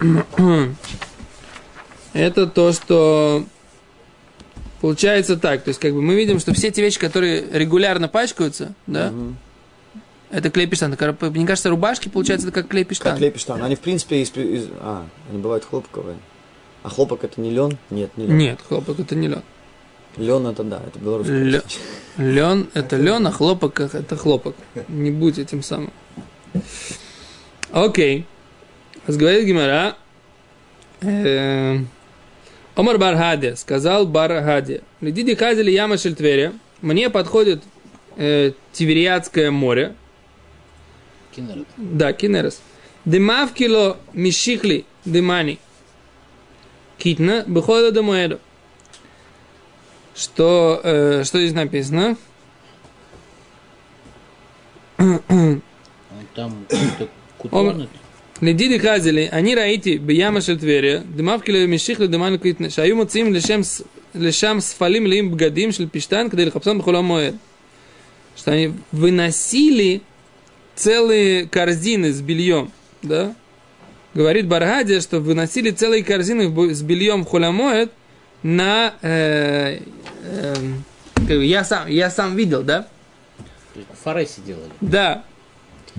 это 2.12 2.46
то, 2.46 2.72
что 2.72 3.44
получается 4.80 5.36
так. 5.36 5.62
То 5.62 5.68
есть, 5.68 5.80
как 5.80 5.92
бы 5.92 6.02
мы 6.02 6.14
видим, 6.14 6.38
что 6.40 6.52
все 6.54 6.70
те 6.70 6.82
вещи, 6.82 6.98
которые 6.98 7.44
регулярно 7.52 8.08
пачкаются, 8.08 8.74
да, 8.86 9.12
это 10.30 10.50
клей-пиштан. 10.50 10.94
Так, 10.96 11.20
Мне 11.34 11.46
кажется, 11.46 11.70
рубашки, 11.70 12.08
получается, 12.08 12.48
это 12.48 12.62
как 12.62 12.70
клей-пиштан. 12.72 13.12
как 13.12 13.20
лепештан. 13.20 13.62
Они, 13.62 13.76
в 13.76 13.80
принципе, 13.80 14.20
из, 14.22 14.30
из- 14.36 14.68
А, 14.80 15.06
они 15.30 15.38
бывают 15.40 15.64
хлопковые. 15.64 16.16
А 16.82 16.90
хлопок 16.90 17.24
это 17.24 17.40
не 17.40 17.50
лен? 17.50 17.78
Нет, 17.90 18.10
не 18.16 18.26
лен. 18.26 18.36
Нет, 18.36 18.58
хлопок 18.68 19.00
это 19.00 19.14
не 19.14 19.28
лен. 19.28 19.42
Лен 20.16 20.46
это 20.46 20.64
да, 20.64 20.82
это 20.86 20.98
белорусский. 20.98 21.34
Лё- 21.34 21.62
Лен 22.18 22.68
это 22.74 22.96
лен, 22.96 23.26
а 23.26 23.30
хлопок 23.30 23.80
это 23.80 24.16
хлопок. 24.16 24.54
Не 24.88 25.10
будь 25.10 25.38
этим 25.38 25.62
самым. 25.62 25.92
Окей. 27.72 28.26
Говорит 29.06 29.46
Гимара. 29.46 29.96
э, 31.00 31.78
Омар 32.78 32.96
Бархаде, 32.96 33.56
сказал 33.56 34.06
Бархаде. 34.06 34.82
Лидиди 35.00 35.34
хазили 35.34 35.72
яма 35.72 35.98
шельтверя. 35.98 36.52
Мне 36.80 37.10
подходит 37.10 37.64
э, 38.16 38.52
Тивериадское 38.70 39.50
море. 39.50 39.96
Кинерет. 41.34 41.66
Да, 41.76 42.12
Кинерес. 42.12 42.60
Дымавкило 43.04 43.96
мишихли 44.12 44.84
дымани. 45.04 45.58
Китна 46.98 47.42
быхода 47.48 47.90
домоэду. 47.90 48.38
Что, 50.14 50.80
э, 50.84 51.24
что 51.24 51.40
здесь 51.40 51.54
написано? 51.54 52.16
Там 56.36 56.64
кутонет. 57.38 57.88
Ледиди 58.40 58.78
хазили, 58.78 59.28
они 59.32 59.54
раити 59.54 59.96
бияма 59.96 60.40
шельтверия, 60.40 61.00
дымавкило 61.00 61.66
мишихли 61.66 62.06
дымани 62.06 62.38
китна. 62.38 62.70
Шаю 62.70 62.96
муцим 62.96 63.32
лешам 63.32 64.60
сфалим 64.60 65.06
лим 65.06 65.30
бгадим 65.30 65.72
шель 65.72 65.88
пиштан, 65.88 66.30
когда 66.30 66.44
лихапсан 66.44 66.78
бхолам 66.78 67.06
моэд. 67.06 67.34
Что 68.36 68.52
они 68.52 68.74
выносили 68.92 70.02
целые 70.76 71.48
корзины 71.48 72.12
с 72.12 72.20
бельем, 72.20 72.70
да? 73.02 73.34
Говорит 74.14 74.46
Баргадия, 74.46 75.00
что 75.00 75.18
выносили 75.18 75.70
целые 75.70 76.04
корзины 76.04 76.74
с 76.74 76.82
бельем 76.82 77.24
в 77.24 77.28
холямоэд 77.28 77.90
на... 78.44 78.94
э, 79.02 79.80
эм, 80.24 80.84
как 81.14 81.26
бы 81.26 81.44
я, 81.44 81.64
сам, 81.64 81.88
я 81.88 82.10
сам 82.10 82.36
видел, 82.36 82.62
да? 82.62 82.86
В 83.74 84.04
Фарасе 84.04 84.40
делали. 84.46 84.70
Да. 84.80 85.24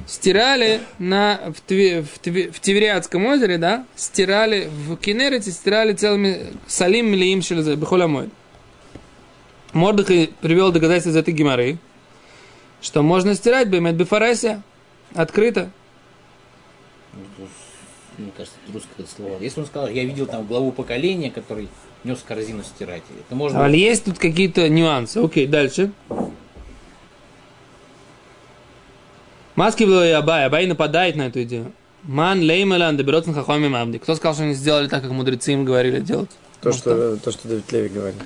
Стирали 0.07 0.81
на, 0.97 1.51
в, 1.55 1.69
Тве- 1.69 2.01
в, 2.01 2.19
Тве- 2.19 2.51
в 2.51 2.59
Тивериадском 2.59 3.25
озере, 3.25 3.57
да? 3.57 3.85
Стирали 3.95 4.69
в 4.69 4.95
Кинерете, 4.97 5.51
стирали 5.51 5.93
целыми 5.93 6.47
салим 6.67 7.11
милиим 7.11 7.41
шелезе, 7.41 7.75
бехолямоэд. 7.75 8.29
Мордыхай 9.73 10.31
привел 10.41 10.71
доказательство 10.71 11.11
из 11.11 11.17
этой 11.17 11.33
геморры, 11.33 11.77
что 12.81 13.03
можно 13.03 13.35
стирать 13.35 13.67
бемет 13.67 13.95
бифарасе 13.95 14.61
открыто. 15.13 15.69
Мне 18.17 18.31
кажется, 18.35 18.57
это 18.65 18.73
русское 18.73 19.05
слово. 19.15 19.41
Если 19.41 19.61
он 19.61 19.65
сказал, 19.65 19.89
я 19.89 20.03
видел 20.03 20.25
там 20.25 20.45
главу 20.45 20.71
поколения, 20.71 21.31
который 21.31 21.69
нес 22.03 22.23
корзину 22.27 22.63
стирать, 22.63 23.03
это 23.19 23.35
можно... 23.35 23.63
А 23.65 23.69
есть 23.69 24.05
тут 24.05 24.17
какие-то 24.17 24.67
нюансы. 24.69 25.19
Окей, 25.19 25.45
дальше. 25.47 25.91
Маски 29.59 29.83
было 29.83 30.07
и 30.07 30.11
Абай. 30.11 30.45
Абай 30.45 30.67
нападает 30.67 31.17
на 31.17 31.23
эту 31.23 31.43
идею. 31.43 31.73
Ман 32.03 32.39
леймелан 32.39 32.95
доберется 32.95 33.33
хахоми 33.33 33.67
мамди. 33.67 33.97
Кто 33.97 34.15
сказал, 34.15 34.33
что 34.33 34.43
они 34.43 34.53
сделали 34.53 34.87
так, 34.87 35.01
как 35.01 35.11
мудрецы 35.11 35.51
им 35.51 35.65
говорили 35.65 35.99
делать? 35.99 36.29
То, 36.61 36.71
что, 36.71 37.17
то, 37.17 37.29
что 37.29 37.49
Давид 37.49 37.69
Леви 37.73 37.89
говорит. 37.89 38.21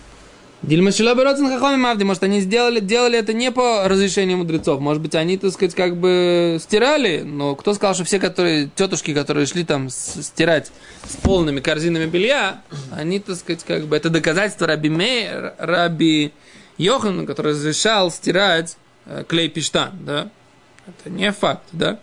Дильмашила 0.62 1.16
берется 1.16 1.44
хахоми 1.48 1.78
мамди. 1.78 2.04
Может, 2.04 2.22
они 2.22 2.40
сделали, 2.40 2.80
делали 2.82 3.18
это 3.18 3.34
не 3.34 3.52
по 3.52 3.88
разрешению 3.88 4.38
мудрецов. 4.38 4.80
Может 4.80 5.02
быть, 5.02 5.16
они, 5.16 5.40
так 5.40 5.52
сказать, 5.54 5.74
как 5.74 5.98
бы 5.98 6.60
стирали. 6.62 7.24
Но 7.24 7.56
кто 7.56 7.74
сказал, 7.74 7.96
что 7.96 8.04
все 8.04 8.20
которые, 8.20 8.70
тетушки, 8.76 9.12
которые 9.12 9.48
шли 9.48 9.64
там 9.64 9.90
стирать 9.90 10.72
с 11.10 11.16
полными 11.16 11.62
корзинами 11.62 12.06
белья, 12.06 12.62
они, 12.92 13.20
так 13.20 13.38
сказать, 13.38 13.64
как 13.64 13.86
бы, 13.88 13.98
это 13.98 14.12
доказательство 14.12 14.68
Раби 14.68 14.90
Мей, 14.90 15.30
Раби 15.58 16.32
Йохан, 16.78 17.26
который 17.26 17.54
разрешал 17.54 18.12
стирать 18.12 18.78
э, 19.08 19.24
клей 19.28 19.50
пиштан, 19.50 19.94
да? 20.06 20.30
Это 20.88 21.10
не 21.10 21.32
факт, 21.32 21.64
да? 21.72 22.00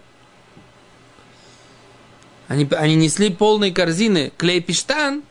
Они, 2.49 2.69
они 2.73 2.97
несли 2.97 3.31
полные 3.31 3.73
корзины 3.73 4.33
клей 4.37 4.61
пиштан 4.61 5.23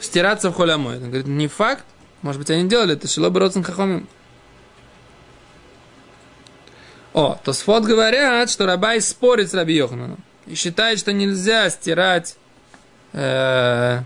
стираться 0.00 0.50
в 0.50 0.54
холямой. 0.54 0.96
Он 0.96 1.08
говорит, 1.08 1.26
не 1.26 1.48
факт. 1.48 1.84
Может 2.22 2.40
быть, 2.40 2.50
они 2.50 2.68
делали 2.68 2.94
это 2.94 3.08
шило 3.08 3.28
бороться 3.30 3.62
хахомим. 3.62 4.08
О, 7.12 7.38
то 7.42 7.52
сфот 7.52 7.84
говорят, 7.84 8.50
что 8.50 8.66
Рабай 8.66 9.00
спорит 9.00 9.50
с 9.50 9.54
Раби 9.54 9.74
Йохананом. 9.74 10.18
И 10.46 10.54
считает, 10.54 10.98
что 10.98 11.12
нельзя 11.12 11.68
стирать... 11.70 12.36
Э, 13.12 14.00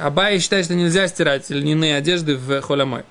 Абай 0.00 0.38
считает, 0.40 0.64
что 0.64 0.74
нельзя 0.74 1.06
стирать 1.06 1.50
льняные 1.50 1.96
одежды 1.96 2.36
в 2.36 2.60
холямой. 2.62 3.04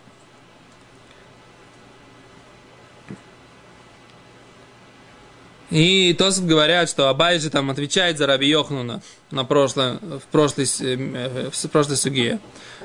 И 5.69 6.13
Тосов 6.17 6.45
говорят, 6.45 6.89
что 6.89 7.09
Абай 7.09 7.39
же 7.39 7.49
там 7.49 7.69
отвечает 7.69 8.17
за 8.17 8.25
Раби 8.25 8.47
Йохнуна 8.47 9.01
на 9.31 9.43
прошлое, 9.43 9.95
в, 10.01 10.21
прошлой, 10.31 10.65
с- 10.65 10.79
э, 10.81 11.49
в 11.51 11.69
прошлой 11.69 11.97
суге. 11.97 12.39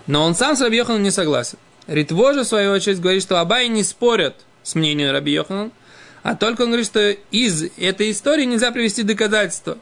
Но 0.09 0.25
он 0.25 0.35
сам 0.35 0.57
с 0.57 0.61
Раби 0.61 0.79
Йоханом 0.79 1.03
не 1.03 1.13
согласен. 1.13 1.59
Ритво 1.87 2.33
же, 2.35 2.43
в 2.43 2.47
свою 2.47 2.73
очередь, 2.73 3.01
говорит, 3.01 3.23
что 3.23 3.41
Абай 3.41 3.69
не 3.69 3.85
спорят 3.85 4.35
с 4.65 4.75
мнением 4.75 5.13
Раби 5.13 5.33
Йохана, 5.33 5.71
а 6.25 6.35
только 6.35 6.63
он 6.63 6.69
говорит, 6.69 6.87
что 6.87 7.11
из 7.31 7.65
этой 7.77 8.11
истории 8.11 8.45
нельзя 8.45 8.73
привести 8.73 9.03
доказательства. 9.05 9.79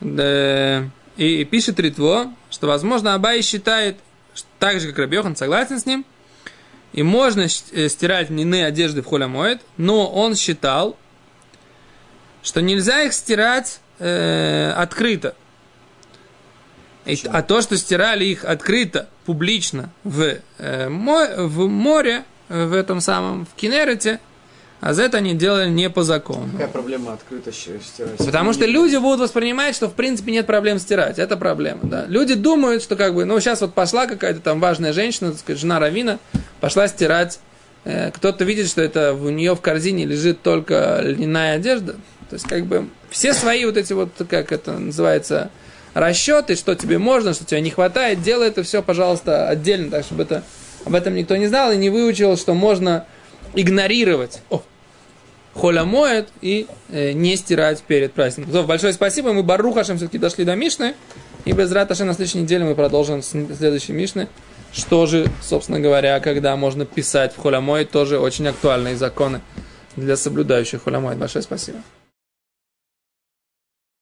И, 0.00 1.44
пишет 1.50 1.78
Ритво, 1.78 2.32
что, 2.50 2.66
возможно, 2.66 3.14
Абай 3.14 3.42
считает, 3.42 3.96
так 4.58 4.80
же, 4.80 4.88
как 4.88 4.98
Раби 4.98 5.16
Йохан, 5.16 5.36
согласен 5.36 5.78
с 5.78 5.86
ним, 5.86 6.04
и 6.92 7.02
можно 7.02 7.42
э, 7.72 7.88
стирать 7.88 8.30
льняные 8.30 8.66
одежды 8.66 9.02
в 9.02 9.06
холямоид, 9.06 9.60
но 9.76 10.08
он 10.08 10.34
считал, 10.36 10.96
что 12.44 12.62
нельзя 12.62 13.02
их 13.02 13.12
стирать 13.12 13.80
э, 13.98 14.70
открыто. 14.76 15.34
И- 17.06 17.18
а 17.30 17.42
то, 17.42 17.60
что 17.60 17.76
стирали 17.76 18.24
их 18.24 18.44
открыто, 18.44 19.08
публично 19.26 19.90
в, 20.04 20.36
э, 20.58 20.88
мо- 20.88 21.34
в 21.36 21.68
море, 21.68 22.24
в 22.48 22.72
этом 22.74 23.00
самом, 23.00 23.46
в 23.46 23.54
Кинерете, 23.58 24.20
а 24.80 24.92
за 24.92 25.04
это 25.04 25.16
они 25.18 25.34
делали 25.34 25.68
не 25.70 25.88
по 25.88 26.02
закону. 26.02 26.48
Какая 26.52 26.68
проблема 26.68 27.14
открыто 27.14 27.50
стирать? 27.52 28.18
Потому 28.18 28.52
что 28.52 28.66
люди 28.66 28.96
будут 28.96 29.20
воспринимать, 29.20 29.74
что 29.74 29.88
в 29.88 29.94
принципе 29.94 30.32
нет 30.32 30.46
проблем 30.46 30.78
стирать. 30.78 31.18
Это 31.18 31.36
проблема, 31.38 31.80
да. 31.84 32.04
Люди 32.06 32.34
думают, 32.34 32.82
что 32.82 32.94
как 32.96 33.14
бы, 33.14 33.24
ну 33.24 33.38
сейчас 33.40 33.62
вот 33.62 33.72
пошла 33.74 34.06
какая-то 34.06 34.40
там 34.40 34.60
важная 34.60 34.92
женщина, 34.92 35.30
так 35.30 35.40
сказать, 35.40 35.60
жена 35.60 35.78
Равина, 35.78 36.18
пошла 36.60 36.86
стирать. 36.88 37.38
Э, 37.84 38.10
Кто-то 38.12 38.44
видит, 38.44 38.68
что 38.68 38.82
это 38.82 39.14
у 39.14 39.30
нее 39.30 39.54
в 39.54 39.60
корзине 39.62 40.04
лежит 40.06 40.42
только 40.42 41.00
льняная 41.02 41.56
одежда. 41.56 41.96
То 42.34 42.36
есть 42.36 42.48
как 42.48 42.66
бы 42.66 42.88
все 43.10 43.32
свои 43.32 43.64
вот 43.64 43.76
эти 43.76 43.92
вот, 43.92 44.10
как 44.28 44.50
это 44.50 44.72
называется, 44.72 45.52
расчеты, 45.94 46.56
что 46.56 46.74
тебе 46.74 46.98
можно, 46.98 47.32
что 47.32 47.44
тебе 47.44 47.60
не 47.60 47.70
хватает, 47.70 48.22
делай 48.22 48.48
это 48.48 48.64
все, 48.64 48.82
пожалуйста, 48.82 49.48
отдельно, 49.48 49.88
так 49.88 50.04
чтобы 50.04 50.24
это, 50.24 50.42
об 50.84 50.96
этом 50.96 51.14
никто 51.14 51.36
не 51.36 51.46
знал 51.46 51.70
и 51.70 51.76
не 51.76 51.90
выучил, 51.90 52.36
что 52.36 52.54
можно 52.54 53.06
игнорировать. 53.54 54.42
О, 54.50 54.64
холямоет 55.54 56.28
и 56.40 56.66
э, 56.88 57.12
не 57.12 57.36
стирать 57.36 57.80
перед 57.82 58.12
праздником. 58.12 58.52
То, 58.52 58.64
большое 58.64 58.92
спасибо, 58.92 59.32
мы 59.32 59.44
Барухашем 59.44 59.96
все-таки 59.98 60.18
дошли 60.18 60.44
до 60.44 60.56
Мишны, 60.56 60.96
и 61.44 61.52
без 61.52 61.70
Раташа 61.70 62.04
на 62.04 62.14
следующей 62.14 62.38
неделе 62.38 62.64
мы 62.64 62.74
продолжим 62.74 63.22
с 63.22 63.28
следующей 63.28 63.92
Мишны. 63.92 64.26
Что 64.72 65.06
же, 65.06 65.28
собственно 65.40 65.78
говоря, 65.78 66.18
когда 66.18 66.56
можно 66.56 66.84
писать 66.84 67.32
в 67.32 67.40
холямоид, 67.40 67.92
тоже 67.92 68.18
очень 68.18 68.48
актуальные 68.48 68.96
законы 68.96 69.40
для 69.94 70.16
соблюдающих 70.16 70.82
холямоид. 70.82 71.16
Большое 71.16 71.44
спасибо. 71.44 71.78